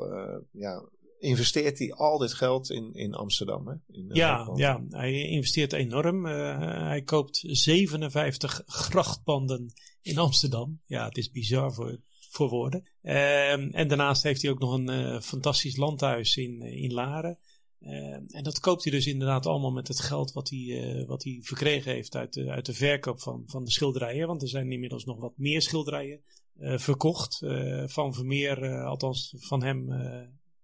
ja, 0.50 0.88
investeert 1.20 1.78
hij 1.78 1.92
al 1.92 2.18
dit 2.18 2.32
geld 2.32 2.70
in, 2.70 2.94
in 2.94 3.14
Amsterdam. 3.14 3.66
Hè? 3.66 3.74
In, 3.86 4.04
uh, 4.08 4.14
ja, 4.14 4.50
ja, 4.54 4.84
hij 4.88 5.12
investeert 5.12 5.72
enorm. 5.72 6.26
Uh, 6.26 6.58
hij 6.88 7.02
koopt 7.02 7.44
57 7.46 8.62
grachtpanden 8.66 9.72
in 10.02 10.18
Amsterdam. 10.18 10.80
Ja, 10.86 11.04
het 11.04 11.16
is 11.16 11.30
bizar 11.30 11.72
voor, 11.72 11.98
voor 12.30 12.48
woorden. 12.48 12.88
Uh, 13.02 13.76
en 13.76 13.88
daarnaast 13.88 14.22
heeft 14.22 14.42
hij 14.42 14.50
ook 14.50 14.58
nog 14.58 14.72
een 14.72 15.22
fantastisch 15.22 15.76
landhuis 15.76 16.36
in, 16.36 16.62
in 16.62 16.92
Laren. 16.92 17.38
Ehm, 17.80 18.24
en 18.28 18.42
dat 18.42 18.60
koopt 18.60 18.82
hij 18.82 18.92
dus 18.92 19.06
inderdaad 19.06 19.46
allemaal 19.46 19.70
met 19.70 19.88
het 19.88 20.00
geld 20.00 20.32
wat 20.32 20.48
hij, 20.48 21.04
wat 21.06 21.24
hij 21.24 21.38
verkregen 21.42 21.92
heeft 21.92 22.16
uit 22.16 22.32
de, 22.32 22.50
uit 22.50 22.66
de 22.66 22.74
verkoop 22.74 23.20
van, 23.20 23.42
van 23.46 23.64
de 23.64 23.70
schilderijen. 23.70 24.26
Want 24.26 24.42
er 24.42 24.48
zijn 24.48 24.72
inmiddels 24.72 25.04
nog 25.04 25.20
wat 25.20 25.38
meer 25.38 25.62
schilderijen 25.62 26.20
verkocht. 26.58 27.38
van 27.86 28.14
Vermeer, 28.14 28.84
althans 28.84 29.34
van 29.36 29.62
hem 29.62 29.92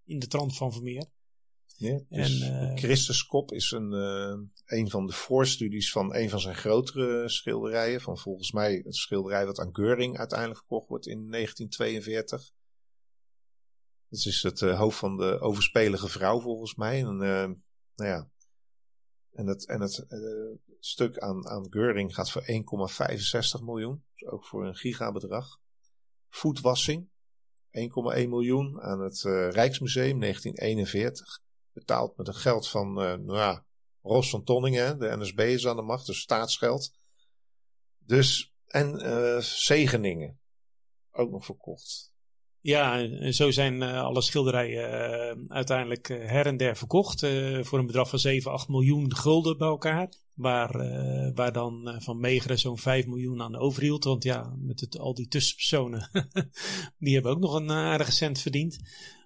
in 0.05 0.19
de 0.19 0.27
trant 0.27 0.57
van 0.57 0.73
Vermeer. 0.73 1.05
Ja, 1.77 1.99
dus 2.09 2.41
en, 2.41 2.77
Christus 2.77 3.25
Kop 3.25 3.51
is 3.51 3.71
een, 3.71 3.91
een 4.65 4.89
van 4.89 5.07
de 5.07 5.13
voorstudies 5.13 5.91
van 5.91 6.15
een 6.15 6.29
van 6.29 6.39
zijn 6.39 6.55
grotere 6.55 7.29
schilderijen. 7.29 8.01
Van 8.01 8.17
volgens 8.17 8.51
mij 8.51 8.81
het 8.83 8.95
schilderij 8.95 9.45
wat 9.45 9.59
aan 9.59 9.75
Geuring 9.75 10.17
uiteindelijk 10.17 10.59
verkocht 10.59 10.87
wordt 10.87 11.07
in 11.07 11.31
1942. 11.31 12.51
Dat 14.09 14.25
is 14.25 14.43
het 14.43 14.59
hoofd 14.59 14.97
van 14.97 15.17
de 15.17 15.39
overspelige 15.39 16.07
vrouw 16.07 16.39
volgens 16.39 16.75
mij. 16.75 16.99
En, 17.03 17.17
nou 17.17 18.09
ja, 18.09 18.29
en 19.31 19.47
het, 19.47 19.65
en 19.65 19.81
het 19.81 20.05
stuk 20.79 21.17
aan, 21.17 21.47
aan 21.47 21.67
Geuring 21.69 22.15
gaat 22.15 22.31
voor 22.31 22.41
1,65 22.41 23.63
miljoen. 23.63 24.03
Dus 24.15 24.27
ook 24.27 24.45
voor 24.45 24.65
een 24.65 24.75
gigabedrag. 24.75 25.59
Voetwassing. 26.29 27.09
1,1 27.77 27.89
miljoen 28.27 28.81
aan 28.81 28.99
het 28.99 29.21
Rijksmuseum 29.53 30.19
1941. 30.19 31.39
Betaald 31.71 32.17
met 32.17 32.27
het 32.27 32.35
geld 32.35 32.67
van 32.67 32.93
nou 32.93 33.35
ja, 33.35 33.65
Ros 34.01 34.29
van 34.29 34.43
Tonningen. 34.43 34.99
De 34.99 35.17
NSB 35.17 35.39
is 35.39 35.67
aan 35.67 35.75
de 35.75 35.81
macht, 35.81 36.05
dus 36.05 36.19
staatsgeld. 36.19 36.93
Dus, 37.97 38.53
en 38.65 38.99
Zegeningen. 39.43 40.39
Ook 41.11 41.31
nog 41.31 41.45
verkocht. 41.45 42.15
Ja, 42.67 42.99
en 42.99 43.33
zo 43.33 43.51
zijn 43.51 43.81
alle 43.81 44.21
schilderijen 44.21 45.45
uiteindelijk 45.47 46.07
her 46.07 46.45
en 46.45 46.57
der 46.57 46.77
verkocht. 46.77 47.19
voor 47.61 47.79
een 47.79 47.85
bedrag 47.85 48.09
van 48.09 48.19
7, 48.19 48.51
8 48.51 48.67
miljoen 48.67 49.15
gulden 49.15 49.57
bij 49.57 49.67
elkaar. 49.67 50.13
Waar, 50.35 50.71
waar 51.33 51.51
dan 51.51 51.95
Van 51.97 52.19
Meegeren 52.19 52.59
zo'n 52.59 52.77
5 52.77 53.05
miljoen 53.05 53.41
aan 53.41 53.55
overhield. 53.55 54.03
Want 54.03 54.23
ja, 54.23 54.55
met 54.57 54.79
het, 54.79 54.99
al 54.99 55.13
die 55.13 55.27
tussenpersonen, 55.27 56.09
die 56.99 57.13
hebben 57.13 57.31
ook 57.31 57.39
nog 57.39 57.53
een 57.53 57.71
aardige 57.71 58.11
cent 58.11 58.39
verdiend. 58.39 58.77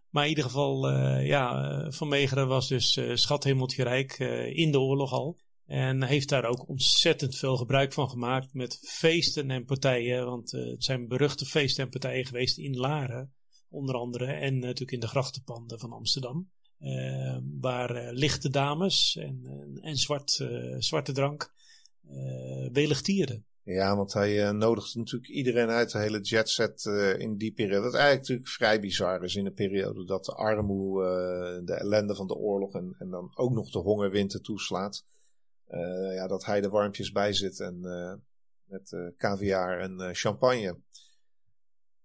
Maar 0.10 0.24
in 0.24 0.30
ieder 0.30 0.44
geval, 0.44 0.90
ja, 1.20 1.86
Van 1.92 2.08
Meegeren 2.08 2.48
was 2.48 2.68
dus 2.68 3.00
schathemeltje 3.14 3.84
rijk 3.84 4.20
in 4.54 4.72
de 4.72 4.80
oorlog 4.80 5.12
al. 5.12 5.38
En 5.72 6.04
heeft 6.04 6.30
daar 6.30 6.46
ook 6.46 6.70
ontzettend 6.70 7.36
veel 7.36 7.58
gebruik 7.58 7.94
van 7.94 8.10
gemaakt 8.10 8.54
met 8.54 8.80
feesten 8.84 9.52
en 9.52 9.66
partijen. 9.66 10.26
Want 10.26 10.52
het 10.52 10.84
zijn 10.84 11.08
beruchte 11.08 11.46
feesten 11.46 11.84
en 11.84 11.90
partijen 11.90 12.26
geweest 12.26 12.58
in 12.58 12.78
Laren, 12.78 13.34
onder 13.70 13.96
andere. 13.96 14.26
En 14.26 14.60
natuurlijk 14.60 14.92
in 14.92 15.00
de 15.00 15.08
grachtenpanden 15.08 15.80
van 15.80 15.92
Amsterdam. 15.92 16.50
Uh, 16.80 17.38
waar 17.60 17.96
uh, 17.96 18.12
lichte 18.12 18.50
dames 18.50 19.16
en, 19.16 19.44
en, 19.82 19.98
zwart, 19.98 20.40
uh, 20.42 20.76
zwarte 20.80 21.12
drank 21.12 21.54
weligtierden. 22.72 23.46
Ja, 23.64 23.96
want 23.96 24.14
hij 24.14 24.52
nodigde 24.52 25.00
natuurlijk 25.00 25.32
iedereen 25.32 25.70
uit, 25.70 25.92
de 25.92 26.00
hele 26.00 26.22
jetset 26.22 26.86
in 27.18 27.38
die 27.38 27.54
periode. 27.54 27.84
Wat 27.84 27.94
eigenlijk 27.94 28.22
natuurlijk 28.22 28.50
vrij 28.50 28.80
bizar 28.80 29.24
is 29.24 29.36
in 29.36 29.46
een 29.46 29.54
periode 29.54 30.06
dat 30.06 30.26
de 30.26 30.34
armoede, 30.34 31.62
de 31.66 31.74
ellende 31.74 32.16
van 32.16 32.28
de 32.28 32.36
oorlog 32.36 32.74
en, 32.74 32.96
en 33.00 33.10
dan 33.10 33.32
ook 33.36 33.52
nog 33.52 33.72
de 33.72 33.80
hongerwinter 33.80 34.42
toeslaat. 34.42 35.06
Ja, 36.14 36.28
dat 36.28 36.46
hij 36.46 36.64
er 36.64 36.70
warmpjes 36.70 37.12
bij 37.12 37.34
zit 37.34 37.60
en 37.60 37.80
met 38.64 38.96
caviar 39.18 39.80
en 39.80 40.16
champagne. 40.16 40.78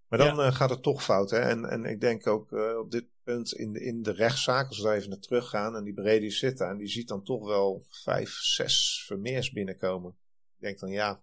Maar 0.08 0.18
dan 0.18 0.36
ja. 0.36 0.50
gaat 0.50 0.70
het 0.70 0.82
toch 0.82 1.02
fout. 1.02 1.30
Hè? 1.30 1.38
En, 1.38 1.64
en 1.64 1.84
ik 1.84 2.00
denk 2.00 2.26
ook 2.26 2.52
op 2.78 2.90
dit 2.90 3.06
punt 3.22 3.52
in 3.52 3.72
de, 3.72 3.80
in 3.80 4.02
de 4.02 4.12
rechtszaak, 4.12 4.68
als 4.68 4.80
we 4.80 4.92
even 4.92 5.08
naar 5.08 5.18
terug 5.18 5.48
gaan 5.48 5.76
en 5.76 5.84
die 5.84 5.94
Brady 5.94 6.28
zit 6.28 6.58
daar 6.58 6.70
en 6.70 6.76
die 6.76 6.88
ziet 6.88 7.08
dan 7.08 7.22
toch 7.22 7.46
wel 7.46 7.86
vijf, 7.88 8.30
zes 8.30 9.04
vermeers 9.06 9.52
binnenkomen. 9.52 10.10
Ik 10.56 10.62
denk 10.62 10.78
dan 10.78 10.90
ja, 10.90 11.20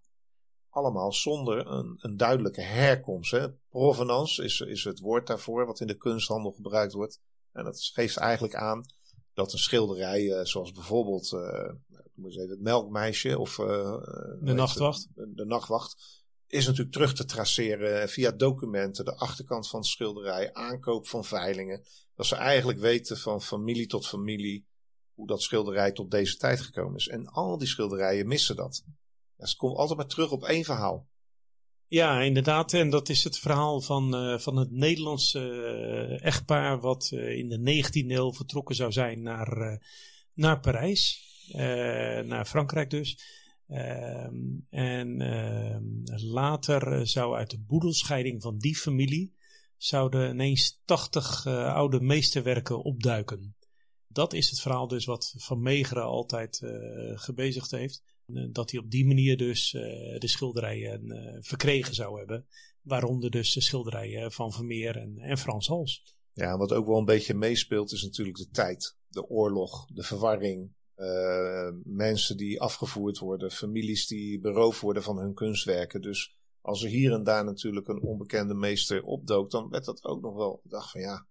allemaal 0.69 1.13
zonder 1.13 1.67
een, 1.67 1.97
een 2.01 2.17
duidelijke 2.17 2.62
herkomst. 2.62 3.32
Hè. 3.32 3.51
Provenance 3.69 4.43
is, 4.43 4.60
is 4.60 4.84
het 4.84 4.99
woord 4.99 5.27
daarvoor 5.27 5.65
wat 5.65 5.79
in 5.79 5.88
de 5.88 5.97
kunsthandel 5.97 6.51
gebruikt 6.51 6.93
wordt. 6.93 7.21
En 7.51 7.63
dat 7.63 7.84
geeft 7.93 8.17
eigenlijk 8.17 8.56
aan 8.56 8.86
dat 9.34 9.53
een 9.53 9.60
schilderij, 9.60 10.21
uh, 10.21 10.43
zoals 10.43 10.71
bijvoorbeeld 10.71 11.32
uh, 11.32 11.69
even 12.17 12.49
het 12.49 12.62
melkmeisje 12.62 13.39
of 13.39 13.58
uh, 13.58 13.65
de 14.41 14.54
nachtwacht. 14.54 15.08
De, 15.15 15.32
de 15.34 15.45
nachtwacht 15.45 16.23
is 16.47 16.65
natuurlijk 16.65 16.93
terug 16.93 17.13
te 17.13 17.26
traceren 17.26 18.10
via 18.10 18.32
documenten, 18.32 19.06
de 19.06 19.15
achterkant 19.15 19.69
van 19.69 19.82
de 19.82 19.88
schilderij, 19.88 20.54
aankoop 20.54 21.08
van 21.08 21.26
veilingen. 21.26 21.84
Dat 22.15 22.26
ze 22.26 22.36
eigenlijk 22.36 22.80
weten 22.80 23.17
van 23.17 23.41
familie 23.41 23.88
tot 23.88 24.08
familie 24.08 24.65
hoe 25.13 25.28
dat 25.28 25.41
schilderij 25.41 25.91
tot 25.91 26.12
deze 26.12 26.38
tijd 26.38 26.62
gekomen 26.62 26.95
is. 26.95 27.08
En 27.08 27.28
al 27.28 27.58
die 27.58 27.67
schilderijen 27.67 28.28
missen 28.28 28.56
dat. 28.56 28.84
Ja, 29.38 29.45
ze 29.45 29.56
komen 29.56 29.78
altijd 29.78 29.97
maar 29.97 30.08
terug 30.08 30.32
op 30.32 30.43
één 30.43 30.63
verhaal. 30.63 31.08
Ja, 31.88 32.21
inderdaad. 32.21 32.73
En 32.73 32.89
dat 32.89 33.10
is 33.10 33.23
het 33.23 33.39
verhaal 33.39 33.82
van, 33.82 34.15
uh, 34.15 34.39
van 34.39 34.56
het 34.56 34.71
Nederlandse 34.71 35.39
uh, 35.39 36.26
echtpaar 36.26 36.80
wat 36.80 37.10
uh, 37.13 37.38
in 37.38 37.49
de 37.49 37.84
19e 37.84 38.08
eeuw 38.08 38.34
vertrokken 38.34 38.76
zou 38.76 38.91
zijn 38.91 39.21
naar, 39.21 39.82
naar 40.34 40.60
Parijs. 40.60 41.32
Naar 42.25 42.45
Frankrijk 42.45 42.89
dus. 42.89 43.17
Ehm, 43.67 44.36
en 44.69 45.21
ehm, 45.21 45.84
later 46.25 47.08
zou 47.08 47.36
uit 47.36 47.49
de 47.49 47.60
boedelscheiding 47.60 48.41
van 48.41 48.58
die 48.58 48.75
familie 48.75 49.34
zouden 49.77 50.29
ineens 50.29 50.82
80 50.86 51.45
uh, 51.45 51.73
oude 51.73 52.01
meesterwerken 52.01 52.84
opduiken. 52.84 53.56
Dat 54.08 54.34
is 54.34 54.49
het 54.49 54.60
verhaal 54.60 54.88
dus 54.88 55.06
wat 55.06 55.34
Van 55.38 55.62
Meegeren 55.62 56.03
altijd 56.03 56.62
gebezigd 57.15 57.71
heeft. 57.71 58.03
Dat 58.51 58.71
hij 58.71 58.79
op 58.79 58.91
die 58.91 59.06
manier 59.06 59.38
dus 59.38 59.71
de 60.19 60.27
schilderijen 60.27 61.01
verkregen 61.41 61.93
zou 61.93 62.17
hebben. 62.17 62.47
Waaronder 62.82 63.32
dus 63.32 63.53
de 63.53 63.62
schilderijen 63.62 64.32
van 64.32 64.51
Vermeer 64.51 64.97
en, 64.97 65.17
en 65.17 65.38
Frans 65.38 65.67
Hals. 65.67 66.15
Ja, 66.34 66.58
wat 66.58 66.73
ook 66.73 66.88
wel 66.88 66.97
een 66.97 67.06
beetje 67.06 67.34
meespeelt 67.34 67.91
is 67.91 68.03
natuurlijk 68.03 68.38
de 68.38 68.49
tijd. 68.49 68.97
De 69.08 69.29
oorlog, 69.29 69.86
de 69.86 70.03
verwarring, 70.03 70.73
uh, 71.03 71.69
mensen 71.83 72.37
die 72.37 72.61
afgevoerd 72.61 73.17
worden, 73.17 73.51
families 73.51 74.07
die 74.07 74.39
beroofd 74.39 74.81
worden 74.81 75.03
van 75.03 75.17
hun 75.17 75.33
kunstwerken. 75.33 76.01
Dus 76.01 76.37
als 76.61 76.83
er 76.83 76.89
hier 76.89 77.11
en 77.11 77.23
daar 77.23 77.43
natuurlijk 77.43 77.87
een 77.87 78.01
onbekende 78.01 78.53
meester 78.53 79.03
opdook, 79.03 79.51
dan 79.51 79.69
werd 79.69 79.85
dat 79.85 80.03
ook 80.03 80.21
nog 80.21 80.35
wel. 80.35 80.61
Ik 80.63 80.69
dacht 80.69 80.91
van 80.91 81.01
ja, 81.01 81.27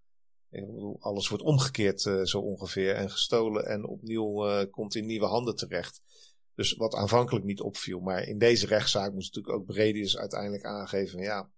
alles 0.99 1.27
wordt 1.27 1.43
omgekeerd 1.43 2.05
uh, 2.05 2.23
zo 2.23 2.39
ongeveer 2.39 2.95
en 2.95 3.09
gestolen 3.09 3.65
en 3.65 3.85
opnieuw 3.85 4.47
uh, 4.47 4.71
komt 4.71 4.95
in 4.95 5.05
nieuwe 5.05 5.25
handen 5.25 5.55
terecht. 5.55 6.01
Dus 6.55 6.73
wat 6.73 6.95
aanvankelijk 6.95 7.45
niet 7.45 7.61
opviel, 7.61 7.99
maar 7.99 8.27
in 8.27 8.37
deze 8.37 8.67
rechtszaak 8.67 9.13
moest 9.13 9.35
natuurlijk 9.35 9.61
ook 9.61 9.75
Bredius 9.75 10.17
uiteindelijk 10.17 10.63
aangeven: 10.63 11.19
ja, 11.19 11.49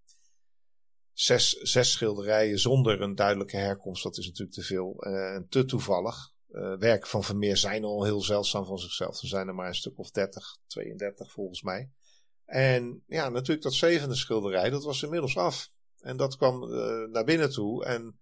zes, 1.12 1.50
zes 1.50 1.92
schilderijen 1.92 2.58
zonder 2.58 3.00
een 3.00 3.14
duidelijke 3.14 3.56
herkomst, 3.56 4.02
dat 4.02 4.18
is 4.18 4.26
natuurlijk 4.26 4.56
te 4.56 4.62
veel 4.62 5.02
en 5.02 5.46
te 5.48 5.64
toevallig 5.64 6.34
werken 6.78 7.08
van 7.08 7.24
Vermeer 7.24 7.56
zijn 7.56 7.84
al 7.84 8.04
heel 8.04 8.22
zeldzaam 8.22 8.64
van 8.64 8.78
zichzelf. 8.78 9.22
Er 9.22 9.28
zijn 9.28 9.48
er 9.48 9.54
maar 9.54 9.68
een 9.68 9.74
stuk 9.74 9.98
of 9.98 10.10
30, 10.10 10.56
32 10.66 11.32
volgens 11.32 11.62
mij. 11.62 11.90
En 12.44 13.02
ja, 13.06 13.28
natuurlijk 13.28 13.62
dat 13.62 13.74
zevende 13.74 14.14
schilderij, 14.14 14.70
dat 14.70 14.84
was 14.84 15.02
inmiddels 15.02 15.36
af. 15.36 15.70
En 16.00 16.16
dat 16.16 16.36
kwam 16.36 16.62
uh, 16.62 17.08
naar 17.12 17.24
binnen 17.24 17.50
toe. 17.50 17.84
En 17.84 18.18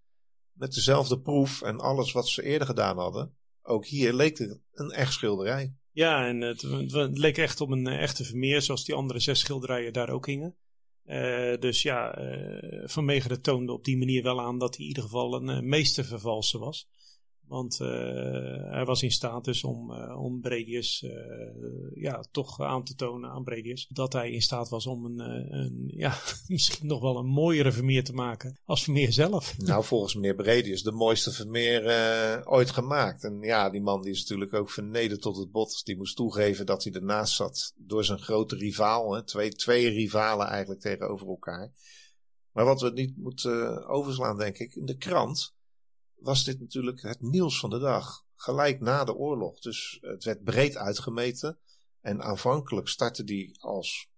met 0.53 0.75
dezelfde 0.75 1.21
proef 1.21 1.63
en 1.63 1.79
alles 1.79 2.13
wat 2.13 2.29
ze 2.29 2.43
eerder 2.43 2.67
gedaan 2.67 2.99
hadden, 2.99 3.37
ook 3.63 3.87
hier 3.87 4.13
leek 4.13 4.39
het 4.39 4.61
een 4.73 4.91
echt 4.91 5.13
schilderij. 5.13 5.75
Ja, 5.91 6.27
en 6.27 6.41
het, 6.41 6.63
het 6.63 7.19
leek 7.19 7.39
echt 7.39 7.61
op 7.61 7.71
een 7.71 7.87
echte 7.87 8.25
Vermeer, 8.25 8.63
zoals 8.63 8.85
die 8.85 8.95
andere 8.95 9.21
zes 9.21 9.41
schilderijen 9.41 9.93
daar 9.93 10.11
ook 10.11 10.27
hingen. 10.27 10.57
Dus 11.61 11.83
ja, 11.83 12.19
uh, 12.19 12.83
Van 12.89 13.05
Meegeren 13.05 13.43
toonde 13.43 13.73
op 13.73 13.85
die 13.85 13.99
manier 13.99 14.23
wel 14.23 14.41
aan 14.41 14.59
dat 14.59 14.75
hij 14.75 14.83
in 14.83 14.89
ieder 14.89 15.03
geval 15.03 15.35
een 15.35 15.69
meestervervalser 15.69 16.61
was. 16.61 16.89
Want 17.47 17.79
uh, 17.81 17.89
hij 18.71 18.85
was 18.85 19.03
in 19.03 19.11
staat 19.11 19.45
dus 19.45 19.65
om, 19.65 19.91
uh, 19.91 20.23
om 20.23 20.41
Bredius 20.41 21.03
uh, 21.03 21.13
ja, 21.95 22.25
toch 22.31 22.61
aan 22.61 22.85
te 22.85 22.95
tonen 22.95 23.31
aan 23.31 23.45
Bredius 23.45 23.87
dat 23.89 24.13
hij 24.13 24.31
in 24.31 24.43
staat 24.43 24.69
was 24.69 24.87
om 24.87 25.05
een, 25.05 25.19
een 25.59 25.91
ja, 25.95 26.19
misschien 26.47 26.87
nog 26.87 27.01
wel 27.01 27.17
een 27.17 27.27
mooiere 27.27 27.73
Vermeer 27.73 28.05
te 28.05 28.13
maken 28.13 28.59
als 28.65 28.85
Vermeer 28.85 29.13
zelf. 29.13 29.59
Nou, 29.59 29.85
volgens 29.85 30.15
meneer 30.15 30.35
Bredius 30.35 30.83
de 30.83 30.93
mooiste 30.93 31.33
Vermeer 31.33 31.83
ooit 32.47 32.71
gemaakt. 32.71 33.25
En 33.25 33.39
ja, 33.41 33.71
die 33.71 33.83
man 33.83 34.03
die 34.03 34.13
is 34.13 34.21
natuurlijk 34.21 34.55
ook 34.55 34.71
vernederd 34.71 35.21
tot 35.21 35.37
het 35.37 35.51
bot. 35.51 35.85
Die 35.85 35.97
moest 35.97 36.17
toegeven 36.17 36.67
dat 36.67 36.85
hij 36.85 36.93
ernaast 36.93 37.35
zat 37.35 37.73
door 37.77 38.05
zijn 38.05 38.19
grote 38.19 38.57
rivaal. 38.57 39.13
Hè. 39.13 39.25
Twee, 39.25 39.51
twee 39.51 39.89
rivalen 39.89 40.47
eigenlijk 40.47 40.81
tegenover 40.81 41.29
elkaar. 41.29 41.73
Maar 42.53 42.65
wat 42.65 42.81
we 42.81 42.91
niet 42.91 43.17
moeten 43.17 43.87
overslaan, 43.87 44.39
denk 44.39 44.59
ik, 44.59 44.75
in 44.75 44.87
de 44.87 44.97
krant 44.97 45.55
was 46.25 46.45
dit 46.45 46.61
natuurlijk 46.61 47.03
het 47.03 47.21
nieuws 47.21 47.59
van 47.59 47.71
de 47.71 47.79
dag. 47.79 48.25
Gelijk 48.35 48.81
na 48.81 49.05
de 49.05 49.15
oorlog. 49.15 49.61
Dus 49.61 49.99
het 50.01 50.25
werd 50.25 50.45
breed 50.45 50.77
uitgemeten. 50.77 51.59
En 52.01 52.23
aanvankelijk 52.23 52.89
startte 52.89 53.25
die 53.25 53.57
als, 53.61 54.09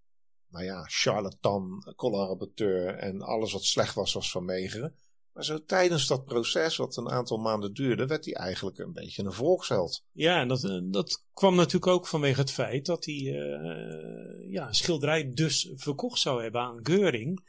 nou 0.48 0.64
ja, 0.64 0.84
charlatan, 0.84 1.92
collaborateur 1.96 2.94
en 2.94 3.22
alles 3.22 3.52
wat 3.52 3.64
slecht 3.64 3.94
was, 3.94 4.12
was 4.12 4.30
van 4.30 4.44
Megeren. 4.44 4.94
Maar 5.32 5.44
zo 5.44 5.64
tijdens 5.64 6.06
dat 6.06 6.24
proces, 6.24 6.76
wat 6.76 6.96
een 6.96 7.10
aantal 7.10 7.38
maanden 7.38 7.74
duurde, 7.74 8.06
werd 8.06 8.24
hij 8.24 8.34
eigenlijk 8.34 8.78
een 8.78 8.92
beetje 8.92 9.24
een 9.24 9.32
volksheld. 9.32 10.04
Ja, 10.12 10.40
en 10.40 10.48
dat, 10.48 10.64
eh, 10.64 10.78
dat 10.82 11.24
kwam 11.32 11.54
natuurlijk 11.54 11.86
ook 11.86 12.06
vanwege 12.06 12.40
het 12.40 12.50
feit 12.50 12.86
dat 12.86 13.04
hij 13.04 13.14
uh, 13.14 14.50
ja, 14.50 14.68
een 14.68 14.74
schilderij 14.74 15.30
dus 15.30 15.70
verkocht 15.74 16.20
zou 16.20 16.42
hebben 16.42 16.60
aan 16.60 16.80
Geuring 16.82 17.44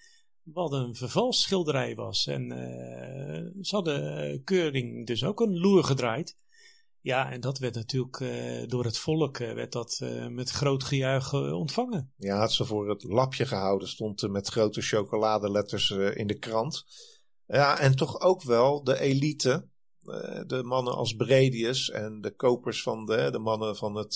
wat 0.54 0.72
een 0.72 0.96
vervalsschilderij 0.96 1.96
was. 1.96 2.28
En 2.28 2.50
ze 3.62 3.76
hadden 3.76 4.44
Keuring 4.44 5.08
dus 5.08 5.24
ook 5.24 5.40
een 5.40 5.60
loer 5.60 5.84
gedraaid. 5.84 6.38
Ja, 7.02 7.32
en 7.32 7.42
dat 7.42 7.58
werd 7.58 7.76
natuurlijk 7.76 8.18
door 8.70 8.84
het 8.84 8.98
volk 8.98 9.38
werd 9.38 9.72
dat, 9.72 10.02
met 10.30 10.50
groot 10.50 10.84
gejuich 10.84 11.34
ontvangen. 11.34 12.12
Ja, 12.18 12.38
had 12.38 12.54
ze 12.54 12.66
voor 12.66 12.90
het 12.90 13.04
lapje 13.04 13.46
gehouden, 13.46 13.88
stond 13.88 14.30
met 14.30 14.48
grote 14.48 14.82
chocoladeletters 14.82 15.90
in 15.90 16.28
de 16.28 16.38
krant. 16.40 16.86
Ja, 17.48 17.80
en 17.80 17.96
toch 17.96 18.20
ook 18.20 18.44
wel 18.44 18.84
de 18.84 19.00
elite, 19.00 19.68
de 20.48 20.62
mannen 20.64 20.94
als 20.94 21.16
Bredius 21.16 21.90
en 21.90 22.22
de 22.22 22.36
kopers 22.36 22.82
van 22.82 23.06
de, 23.06 23.32
de 23.32 23.40
mannen 23.40 23.76
van 23.76 23.96
het 23.96 24.16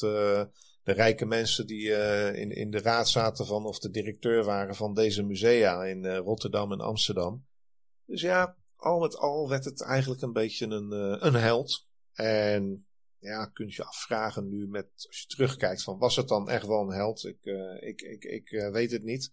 de 0.84 0.92
rijke 0.92 1.26
mensen 1.26 1.68
die 1.68 1.88
uh, 1.88 2.36
in, 2.36 2.52
in 2.52 2.72
de 2.72 2.82
raad 2.82 3.10
zaten 3.10 3.46
van 3.46 3.66
of 3.66 3.80
de 3.80 3.90
directeur 3.90 4.44
waren 4.44 4.76
van 4.76 4.94
deze 4.94 5.24
musea 5.24 5.84
in 5.84 6.04
uh, 6.04 6.18
Rotterdam 6.18 6.72
en 6.72 6.80
Amsterdam. 6.80 7.46
Dus 8.06 8.22
ja, 8.22 8.56
al 8.76 9.00
met 9.00 9.18
al 9.18 9.50
werd 9.50 9.66
het 9.66 9.82
eigenlijk 9.82 10.22
een 10.22 10.34
beetje 10.34 10.68
een, 10.68 10.90
uh, 10.94 11.16
een 11.20 11.34
held. 11.34 11.88
En 12.14 12.86
ja, 13.20 13.46
kun 13.46 13.68
je 13.68 13.74
je 13.76 13.86
afvragen 13.86 14.50
nu 14.50 14.68
met, 14.68 14.88
als 15.08 15.20
je 15.20 15.28
terugkijkt 15.28 15.84
van 15.84 15.98
was 15.98 16.16
het 16.16 16.28
dan 16.28 16.50
echt 16.50 16.68
wel 16.68 16.82
een 16.82 16.96
held? 16.96 17.26
Ik, 17.26 17.46
ik, 17.80 18.02
ik, 18.02 18.24
ik 18.24 18.70
weet 18.72 18.92
het 18.92 19.04
niet. 19.04 19.32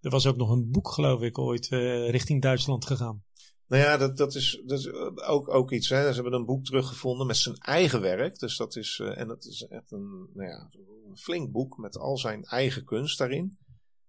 Er 0.00 0.10
was 0.10 0.26
ook 0.26 0.36
nog 0.36 0.50
een 0.50 0.70
boek 0.70 0.88
geloof 0.88 1.22
ik 1.22 1.38
ooit 1.38 1.66
richting 2.10 2.42
Duitsland 2.42 2.84
gegaan. 2.84 3.24
Nou 3.68 3.82
ja, 3.82 3.96
dat, 3.96 4.16
dat 4.16 4.34
is, 4.34 4.62
dat 4.64 4.78
is 4.78 4.92
ook, 5.26 5.48
ook 5.48 5.72
iets. 5.72 5.88
Hè. 5.88 6.08
Ze 6.08 6.14
hebben 6.14 6.32
een 6.32 6.44
boek 6.44 6.64
teruggevonden 6.64 7.26
met 7.26 7.36
zijn 7.36 7.56
eigen 7.56 8.00
werk. 8.00 8.38
Dus 8.38 8.56
dat 8.56 8.76
is, 8.76 8.98
uh, 9.02 9.18
en 9.18 9.28
dat 9.28 9.44
is 9.44 9.62
echt 9.62 9.90
een, 9.90 10.28
nou 10.34 10.48
ja, 10.48 10.70
flink 11.14 11.50
boek 11.50 11.76
met 11.78 11.98
al 11.98 12.18
zijn 12.18 12.44
eigen 12.44 12.84
kunst 12.84 13.18
daarin. 13.18 13.58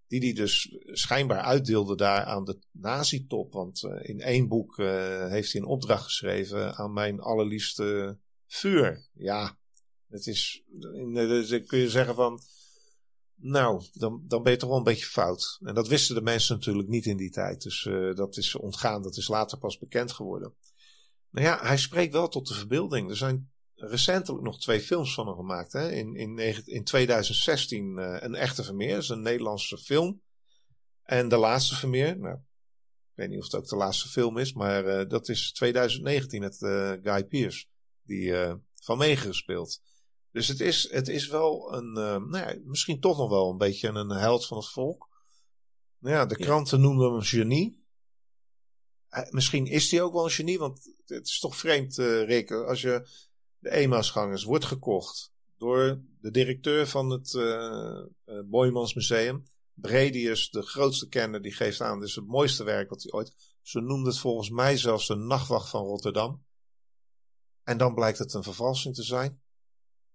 Die 0.08 0.20
hij 0.20 0.34
dus 0.34 0.78
schijnbaar 0.82 1.42
uitdeelde 1.42 1.96
daar 1.96 2.24
aan 2.24 2.44
de 2.44 2.60
nazi-top. 2.72 3.54
Want 3.54 3.84
uh, 3.84 4.10
in 4.10 4.20
één 4.20 4.48
boek 4.48 4.78
heeft 4.78 5.52
hij 5.52 5.62
een 5.62 5.68
opdracht 5.68 6.04
geschreven 6.04 6.76
aan 6.76 6.94
mijn 6.94 7.20
allerliefste 7.20 8.18
vuur. 8.48 9.08
Ja, 9.14 9.58
het 10.08 10.28
is, 10.28 10.64
kun 11.66 11.80
je 11.80 11.90
zeggen 11.90 12.16
van 12.16 12.42
nou, 13.40 13.84
dan, 13.94 14.24
dan 14.28 14.44
ben 14.44 14.52
je 14.52 14.58
toch 14.58 14.70
wel 14.70 14.78
een 14.78 14.84
beetje 14.84 15.06
fout. 15.06 15.60
En 15.62 15.74
dat 15.74 15.88
wisten 15.88 16.16
de 16.16 16.22
mensen 16.22 16.56
natuurlijk 16.56 16.88
niet 16.88 17.06
in 17.06 17.18
die 17.18 17.30
tijd. 17.30 17.62
Dus 17.62 17.86
uh, 17.86 18.16
dat 18.16 18.38
is 18.38 18.56
ontgaan, 18.56 19.02
dat 19.02 19.18
is 19.18 19.28
later 19.28 19.58
pas 19.58 19.78
bekend 19.78 20.12
geworden. 20.12 20.54
Nou 21.30 21.46
ja, 21.46 21.60
hij 21.62 21.78
spreekt 21.78 22.14
wel 22.14 22.28
tot 22.28 22.48
de 22.48 22.54
verbeelding. 22.54 23.10
Er 23.10 23.18
zijn 23.18 23.52
recentelijk 23.76 24.44
nog 24.44 24.60
twee 24.60 24.82
films 24.82 25.14
van 25.14 25.28
hem 25.28 25.36
gemaakt. 25.36 25.74
Hè? 25.74 25.92
In, 25.92 26.16
in, 26.16 26.66
in 26.66 26.84
2016 26.84 27.98
uh, 27.98 28.16
eh, 28.16 28.24
Een 28.24 28.36
Echte 28.36 28.64
Vermeer, 28.64 28.94
dat 28.94 29.04
is 29.04 29.10
een 29.10 29.22
Nederlandse 29.22 29.78
film. 29.78 30.22
En 31.04 31.30
De 31.30 31.38
Laatste 31.38 31.76
Vermeer, 31.76 32.20
nou, 32.20 32.36
ik 32.36 33.14
weet 33.14 33.30
niet 33.30 33.40
of 33.40 33.46
het 33.46 33.56
ook 33.56 33.68
de 33.68 33.76
laatste 33.76 34.08
film 34.08 34.38
is, 34.38 34.54
maar 34.54 34.86
uh, 34.86 35.10
dat 35.10 35.30
is 35.30 35.52
2019 35.52 36.42
met 36.42 36.58
Guy 37.04 37.24
Pearce, 37.24 37.66
die 38.04 38.34
van 38.74 38.98
meegespeeld. 38.98 39.82
Dus 40.38 40.48
het 40.48 40.60
is, 40.60 40.92
het 40.92 41.08
is 41.08 41.28
wel 41.28 41.74
een, 41.74 41.88
uh, 41.88 42.30
nou 42.30 42.38
ja, 42.38 42.56
misschien 42.64 43.00
toch 43.00 43.18
nog 43.18 43.30
wel 43.30 43.50
een 43.50 43.58
beetje 43.58 43.88
een 43.88 44.10
held 44.10 44.46
van 44.46 44.58
het 44.58 44.70
volk. 44.70 45.10
Nou 46.00 46.16
ja, 46.16 46.26
de 46.26 46.36
kranten 46.36 46.82
noemen 46.82 47.06
hem 47.06 47.16
een 47.16 47.24
genie. 47.24 47.84
Uh, 49.12 49.30
misschien 49.30 49.66
is 49.66 49.92
hij 49.92 50.02
ook 50.02 50.14
wel 50.14 50.24
een 50.24 50.30
genie, 50.30 50.60
want 50.60 50.94
het 51.06 51.28
is 51.28 51.40
toch 51.40 51.56
vreemd, 51.56 51.98
uh, 51.98 52.24
Rick, 52.24 52.52
als 52.52 52.82
je 52.82 53.08
de 53.60 53.70
Emausgangers 53.70 54.44
wordt 54.44 54.66
gekocht 54.66 55.34
door 55.58 56.02
de 56.20 56.32
directeur 56.32 56.88
van 56.88 57.10
het 57.10 57.32
Boymans 58.46 58.94
Museum. 58.94 59.44
Bredius, 59.74 60.50
de 60.50 60.62
grootste 60.62 61.08
kenner, 61.08 61.42
die 61.42 61.54
geeft 61.54 61.82
aan, 61.82 62.00
dit 62.00 62.08
is 62.08 62.16
het 62.16 62.28
mooiste 62.28 62.64
werk 62.64 62.90
wat 62.90 63.04
hij 63.04 63.12
ooit... 63.12 63.36
Ze 63.62 63.80
noemde 63.80 64.10
het 64.10 64.20
volgens 64.20 64.50
mij 64.50 64.78
zelfs 64.78 65.08
de 65.08 65.16
nachtwacht 65.16 65.70
van 65.70 65.84
Rotterdam. 65.84 66.46
En 67.64 67.78
dan 67.78 67.94
blijkt 67.94 68.18
het 68.18 68.34
een 68.34 68.44
vervalsing 68.44 68.96
te 68.96 69.04
zijn. 69.04 69.42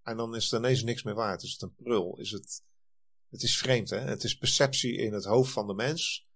En 0.03 0.17
dan 0.17 0.35
is 0.35 0.53
er 0.53 0.59
ineens 0.59 0.83
niks 0.83 1.03
meer 1.03 1.15
waard. 1.15 1.43
Is 1.43 1.53
het 1.53 1.63
een 1.63 1.75
prul? 1.75 2.19
Is 2.19 2.31
het, 2.31 2.63
het 3.29 3.43
is 3.43 3.59
vreemd, 3.59 3.91
hè? 3.91 3.99
Het 3.99 4.25
is 4.25 4.37
perceptie 4.37 4.97
in 4.97 5.13
het 5.13 5.25
hoofd 5.25 5.53
van 5.53 5.67
de 5.67 5.75
mens. 5.75 6.27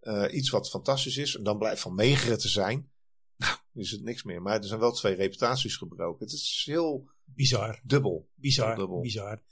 Uh, 0.00 0.24
iets 0.30 0.50
wat 0.50 0.70
fantastisch 0.70 1.16
is. 1.16 1.36
En 1.36 1.42
dan 1.42 1.58
blijft 1.58 1.80
van 1.80 1.94
megeren 1.94 2.38
te 2.38 2.48
zijn. 2.48 2.90
Nou, 3.36 3.56
is 3.74 3.90
het 3.90 4.02
niks 4.02 4.22
meer. 4.22 4.42
Maar 4.42 4.56
er 4.56 4.64
zijn 4.64 4.80
wel 4.80 4.92
twee 4.92 5.14
reputaties 5.14 5.76
gebroken. 5.76 6.24
Het 6.24 6.34
is 6.34 6.62
heel 6.66 7.10
bizar. 7.24 7.80
Dubbel. 7.84 8.28
Bizar. 8.34 8.76
dubbel. 8.76 9.00
Bizar. 9.00 9.42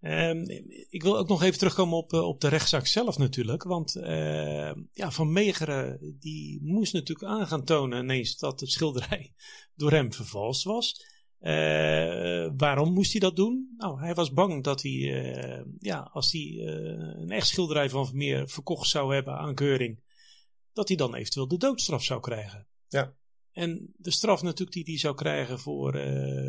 Um, 0.00 0.44
ik 0.88 1.02
wil 1.02 1.18
ook 1.18 1.28
nog 1.28 1.42
even 1.42 1.58
terugkomen 1.58 1.96
op, 1.96 2.12
uh, 2.12 2.20
op 2.20 2.40
de 2.40 2.48
rechtszaak 2.48 2.86
zelf 2.86 3.18
natuurlijk. 3.18 3.62
Want 3.62 3.96
uh, 3.96 4.72
ja, 4.92 5.10
Van 5.10 5.32
Megeren 5.32 6.16
die 6.20 6.62
moest 6.62 6.92
natuurlijk 6.92 7.28
aan 7.28 7.46
gaan 7.46 7.64
tonen 7.64 8.02
ineens 8.02 8.36
dat 8.36 8.60
het 8.60 8.70
schilderij 8.70 9.34
door 9.74 9.90
hem 9.90 10.12
vervalst 10.12 10.64
was. 10.64 11.12
Uh, 11.44 12.50
waarom 12.56 12.92
moest 12.92 13.12
hij 13.12 13.20
dat 13.20 13.36
doen? 13.36 13.74
Nou, 13.76 14.00
hij 14.00 14.14
was 14.14 14.32
bang 14.32 14.64
dat 14.64 14.82
hij, 14.82 14.92
uh, 14.92 15.64
ja, 15.78 15.98
als 16.12 16.32
hij 16.32 16.42
uh, 16.42 16.66
een 17.20 17.30
echt 17.30 17.46
schilderij 17.46 17.90
van 17.90 18.06
Vermeer 18.06 18.48
verkocht 18.48 18.88
zou 18.88 19.14
hebben 19.14 19.34
aan 19.34 19.54
Keuring, 19.54 20.02
dat 20.72 20.88
hij 20.88 20.96
dan 20.96 21.14
eventueel 21.14 21.48
de 21.48 21.56
doodstraf 21.56 22.04
zou 22.04 22.20
krijgen. 22.20 22.66
Ja. 22.88 23.14
En 23.50 23.94
de 23.96 24.10
straf 24.10 24.42
natuurlijk 24.42 24.72
die 24.72 24.84
hij 24.84 24.98
zou 24.98 25.14
krijgen 25.14 25.58
voor, 25.58 25.92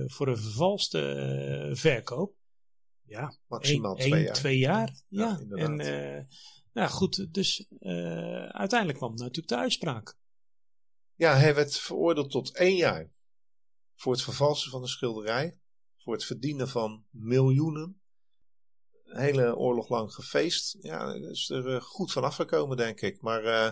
voor 0.05 0.27
een 0.27 0.38
vervalste 0.38 1.69
verkoop. 1.73 2.36
Ja, 3.05 3.38
maximaal 3.47 3.95
twee, 3.95 4.13
één, 4.13 4.23
jaar. 4.23 4.34
twee 4.34 4.58
jaar. 4.58 4.99
Ja, 5.08 5.39
ja 5.49 5.55
en 5.55 5.75
nou 6.73 6.89
goed, 6.89 7.34
dus 7.34 7.65
uiteindelijk 8.47 8.97
kwam 8.97 9.15
natuurlijk 9.15 9.47
de 9.47 9.58
uitspraak. 9.58 10.17
Ja, 11.15 11.38
hij 11.38 11.55
werd 11.55 11.77
veroordeeld 11.77 12.31
tot 12.31 12.55
één 12.55 12.75
jaar 12.75 13.13
voor 13.95 14.13
het 14.13 14.21
vervalsen 14.21 14.71
van 14.71 14.81
de 14.81 14.88
schilderij, 14.88 15.58
voor 15.97 16.13
het 16.13 16.25
verdienen 16.25 16.69
van 16.69 17.05
miljoenen. 17.10 17.99
Een 19.05 19.21
hele 19.21 19.55
oorlog 19.55 19.89
lang 19.89 20.13
gefeest. 20.13 20.77
Ja, 20.81 21.13
is 21.13 21.49
er 21.49 21.67
uh, 21.67 21.81
goed 21.81 22.12
van 22.12 22.23
afgekomen, 22.23 22.77
denk 22.77 23.01
ik. 23.01 23.21
Maar 23.21 23.43
uh, 23.43 23.71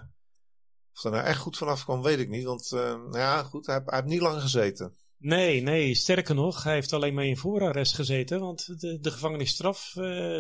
of 0.94 1.04
er 1.04 1.12
nou 1.12 1.24
echt 1.26 1.40
goed 1.40 1.58
vanaf 1.58 1.84
kwam, 1.84 2.02
weet 2.02 2.20
ik 2.20 2.30
niet. 2.30 2.44
Want 2.44 2.72
uh, 2.74 2.80
nou 2.82 3.18
ja, 3.18 3.44
goed, 3.44 3.66
hij, 3.66 3.82
hij 3.86 3.96
heeft 3.96 4.08
niet 4.08 4.22
lang 4.22 4.42
gezeten. 4.42 4.98
Nee, 5.18 5.62
nee, 5.62 5.96
sterker 5.96 6.36
nog, 6.36 6.64
hij 6.64 6.74
heeft 6.74 6.94
alleen 6.94 7.14
maar 7.14 7.26
in 7.26 7.38
voorarrest 7.38 7.94
gezeten. 7.94 8.40
Want 8.40 8.82
de, 8.82 9.00
de 9.00 9.12
gevangenisstraf 9.12 9.92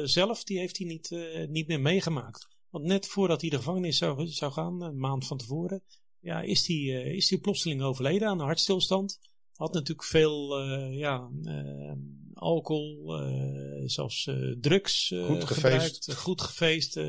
zelf, 0.04 0.44
die 0.44 0.60
heeft 0.60 0.78
hij 0.78 0.88
niet, 0.88 1.10
niet 1.50 1.68
meer 1.68 1.82
meegemaakt. 1.82 2.48
Want 2.70 2.86
net 2.86 3.08
voordat 3.08 3.42
hij 3.42 3.50
de 3.50 3.56
gevangenis 3.56 3.98
zou, 3.98 4.28
zou 4.28 4.52
gaan, 4.52 4.82
een 4.82 4.98
maand 4.98 5.28
van 5.28 5.38
tevoren, 5.38 5.84
ja, 6.20 6.42
is 6.42 6.68
hij 6.68 6.78
is 7.16 7.28
die 7.28 7.40
plotseling 7.40 7.82
overleden 7.82 8.28
aan 8.28 8.40
een 8.40 8.46
hartstilstand. 8.46 9.20
Had 9.56 9.74
natuurlijk 9.74 10.08
veel 10.08 10.62
uh, 10.62 10.98
ja, 10.98 11.30
uh, 11.44 11.92
alcohol, 12.34 13.22
uh, 13.22 13.84
zelfs 13.86 14.30
drugs 14.62 15.14
goed 15.26 15.44
gebruikt. 15.44 16.14
Goed 16.14 16.42
gefeest, 16.42 17.00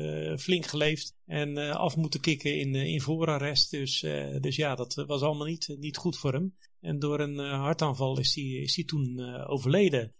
flink 0.41 0.65
geleefd. 0.65 1.15
En 1.25 1.57
af 1.57 1.95
moeten 1.95 2.19
kicken 2.19 2.59
in, 2.59 2.75
in 2.75 3.01
voorarrest. 3.01 3.71
Dus, 3.71 3.99
dus 4.39 4.55
ja, 4.55 4.75
dat 4.75 4.93
was 5.07 5.21
allemaal 5.21 5.47
niet, 5.47 5.75
niet 5.79 5.97
goed 5.97 6.17
voor 6.17 6.33
hem. 6.33 6.53
En 6.79 6.99
door 6.99 7.19
een 7.19 7.37
hartaanval 7.37 8.19
is 8.19 8.35
hij 8.35 8.43
is 8.43 8.73
die 8.73 8.85
toen 8.85 9.19
overleden. 9.45 10.13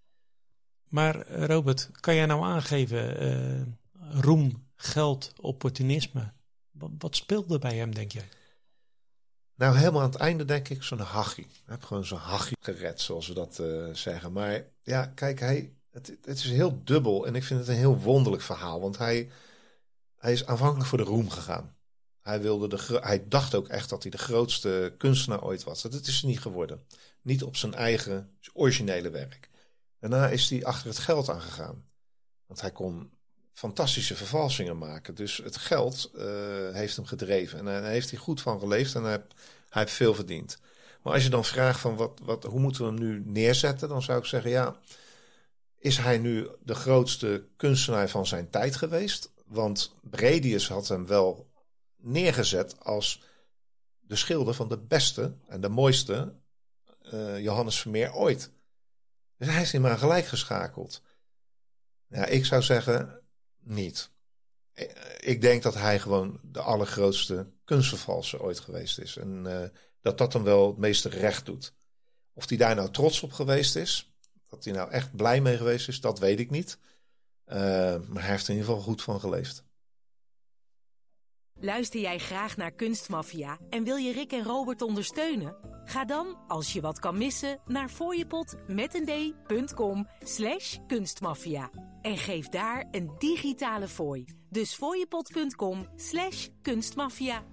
Maar 0.88 1.46
Robert, 1.46 1.90
kan 1.92 2.16
jij 2.16 2.26
nou 2.26 2.44
aangeven, 2.44 3.80
roem, 4.12 4.68
geld, 4.76 5.34
opportunisme. 5.38 6.34
Wat, 6.72 6.92
wat 6.98 7.16
speelde 7.16 7.60
bij 7.60 7.78
hem, 7.78 7.94
denk 7.94 8.12
jij? 8.12 8.28
Nou, 9.56 9.78
helemaal 9.78 10.02
aan 10.02 10.10
het 10.10 10.20
einde 10.20 10.46
denk 10.46 10.70
ik 10.70 10.84
zo'n 10.84 11.00
hachie. 11.00 11.44
Ik 11.44 11.62
heb 11.66 11.84
gewoon 11.84 12.06
zo'n 12.06 12.18
hachie 12.18 12.58
gered, 12.60 13.02
zoals 13.02 13.28
we 13.28 13.34
dat 13.34 13.60
uh, 13.62 13.94
zeggen. 13.94 14.32
Maar 14.32 14.66
ja, 14.82 15.06
kijk, 15.06 15.40
hij, 15.40 15.74
het, 15.92 16.18
het, 16.22 16.38
is 16.38 16.44
heel 16.50 16.82
dubbel 16.84 17.28
en 17.28 17.36
ik 17.36 17.44
vind 17.44 17.60
het 17.60 17.70
een 17.70 17.76
heel 17.76 17.98
wonderlijk 18.00 18.44
verhaal. 18.44 18.82
Want 18.82 18.98
hij, 18.98 19.30
hij 20.18 20.32
is 20.32 20.46
aanvankelijk 20.46 20.90
voor 20.90 20.98
de 20.98 21.04
roem 21.04 21.30
gegaan. 21.30 21.76
Hij, 22.22 22.42
wilde 22.42 22.68
de, 22.68 23.00
hij 23.02 23.28
dacht 23.28 23.56
ook 23.56 23.68
echt 23.68 23.90
dat 23.90 24.02
hij 24.02 24.12
de 24.12 24.18
grootste 24.18 24.94
kunstenaar 24.98 25.44
ooit 25.44 25.64
was. 25.64 25.82
Dat 25.82 26.08
is 26.08 26.24
niet 26.24 26.40
geworden. 26.40 26.86
Niet 27.22 27.44
op 27.44 27.56
zijn 27.56 27.74
eigen 27.74 28.38
originele 28.54 29.10
werk. 29.10 29.50
Daarna 30.00 30.30
is 30.30 30.50
hij 30.50 30.66
achter 30.66 30.88
het 30.88 31.00
geld 31.00 31.30
aangegaan. 31.30 31.86
Want 32.46 32.62
hij 32.62 32.72
kon 32.72 33.12
fantastische 33.56 34.16
vervalsingen 34.16 34.78
maken. 34.78 35.16
Dus 35.16 35.38
het 35.38 35.58
geld 35.58 36.12
uh, 36.16 36.24
heeft 36.72 36.96
hem 36.96 37.06
gedreven. 37.06 37.60
En 37.60 37.66
daar 37.66 37.84
heeft 37.84 38.10
hij 38.10 38.20
goed 38.20 38.42
van 38.42 38.60
geleefd 38.60 38.96
en 38.96 39.04
hij, 39.04 39.24
hij 39.70 39.82
heeft 39.82 39.94
veel 39.94 40.14
verdiend. 40.14 40.60
Maar 41.02 41.14
als 41.14 41.24
je 41.24 41.30
dan 41.30 41.46
vraagt 41.46 41.80
van 41.80 41.96
wat, 41.96 42.20
wat, 42.24 42.44
hoe 42.44 42.60
moeten 42.60 42.82
we 42.82 42.88
hem 42.88 43.00
nu 43.00 43.24
neerzetten, 43.26 43.90
dan 43.90 44.02
zou 44.02 44.20
ik 44.20 44.26
zeggen 44.26 44.50
ja, 44.50 44.80
is 45.78 45.98
hij 45.98 46.18
nu 46.18 46.50
de 46.64 46.76
grootste 46.76 47.48
kunstenaar 47.56 48.10
van 48.10 48.28
zijn 48.28 48.50
tijd 48.50 48.76
geweest? 48.76 49.32
Want 49.46 49.96
Bredius 50.02 50.68
had 50.68 50.88
hem 50.88 51.08
wel 51.08 51.52
neergezet 51.98 52.84
als 52.84 53.24
de 54.00 54.16
schilder 54.16 54.54
van 54.54 54.70
de 54.70 54.78
beste 54.78 55.36
en 55.48 55.62
de 55.62 55.70
mooiste 55.70 56.36
uh, 57.14 57.40
Johannes 57.40 57.82
Vermeer 57.82 58.14
ooit. 58.14 58.52
Dus 59.38 59.48
hij 59.48 59.62
is 59.62 59.72
hem 59.72 59.82
maar 59.82 59.98
gelijk 59.98 60.26
geschakeld. 60.26 61.02
Ja, 62.08 62.26
ik 62.26 62.46
zou 62.46 62.62
zeggen, 62.62 63.25
niet. 63.66 64.10
Eh, 64.74 64.86
ik 65.20 65.42
denk 65.42 65.64
dat 65.64 65.74
hij 65.74 66.00
gewoon 66.00 66.40
de 66.44 66.62
allergrootste 66.62 67.48
kunstvervalser 67.64 68.42
ooit 68.42 68.60
geweest 68.60 69.00
is. 69.00 69.18
En 69.18 69.44
uh, 69.48 69.64
dat 70.02 70.18
dat 70.18 70.34
hem 70.34 70.44
wel 70.44 70.68
het 70.68 70.78
meeste 70.78 71.10
recht 71.10 71.46
doet. 71.46 71.74
Of 72.34 72.50
hij 72.50 72.58
daar 72.58 72.76
nou 72.76 72.92
trots 72.92 73.22
op 73.22 73.32
geweest 73.32 73.76
is, 73.76 74.14
dat 74.48 74.64
hij 74.64 74.74
nou 74.74 74.92
echt 74.92 75.16
blij 75.16 75.42
mee 75.42 75.58
geweest 75.58 75.88
is, 75.88 76.02
dat 76.02 76.20
weet 76.20 76.40
ik 76.40 76.50
niet. 76.50 76.78
Uh, 77.48 77.56
maar 78.08 78.22
hij 78.22 78.32
heeft 78.32 78.44
er 78.44 78.54
in 78.54 78.56
ieder 78.56 78.70
geval 78.72 78.88
goed 78.88 79.02
van 79.02 79.20
geleefd. 79.20 79.64
Luister 81.60 82.00
jij 82.00 82.20
graag 82.20 82.58
naar 82.58 82.72
Kunstmafia 82.72 83.58
en 83.70 83.84
wil 83.84 83.96
je 83.96 84.12
Rick 84.12 84.32
en 84.32 84.44
Robert 84.44 84.82
ondersteunen? 84.82 85.56
Ga 85.86 86.06
dan, 86.06 86.38
als 86.48 86.74
je 86.74 86.82
wat 86.82 87.00
kan 87.00 87.18
missen, 87.18 87.60
naar 87.66 87.90
fooiepot 87.90 88.56
met 88.68 88.94
een 88.94 89.36
d.com 89.66 90.08
slash 90.20 90.78
kunstmafia. 90.88 91.70
En 92.02 92.18
geef 92.18 92.50
daar 92.50 92.88
een 92.92 93.12
digitale 93.18 93.88
fooi. 93.88 94.26
Dus 94.50 94.74
fooiepot.com 94.74 95.88
slash 95.96 96.48
kunstmafia. 96.62 97.44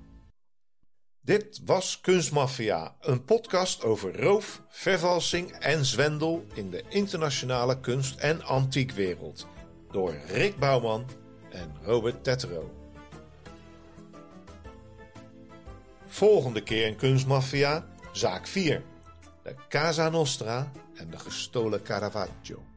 Dit 1.21 1.61
was 1.65 2.01
Kunstmafia, 2.01 2.97
een 3.01 3.25
podcast 3.25 3.85
over 3.85 4.21
roof, 4.21 4.63
vervalsing 4.69 5.51
en 5.51 5.85
zwendel 5.85 6.47
in 6.55 6.71
de 6.71 6.85
internationale 6.89 7.81
kunst- 7.81 8.21
en 8.21 8.43
antiekwereld. 8.43 9.47
Door 9.91 10.17
Rick 10.27 10.59
Bouwman 10.59 11.07
en 11.51 11.77
Robert 11.83 12.25
Tettero. 12.25 12.82
Volgende 16.13 16.63
keer 16.63 16.87
in 16.87 16.97
Kunstmafia, 16.97 17.85
zaak 18.13 18.47
4. 18.47 18.83
De 19.43 19.55
Casa 19.69 20.09
Nostra 20.09 20.73
en 20.95 21.11
de 21.11 21.19
gestolen 21.19 21.83
Caravaggio. 21.83 22.72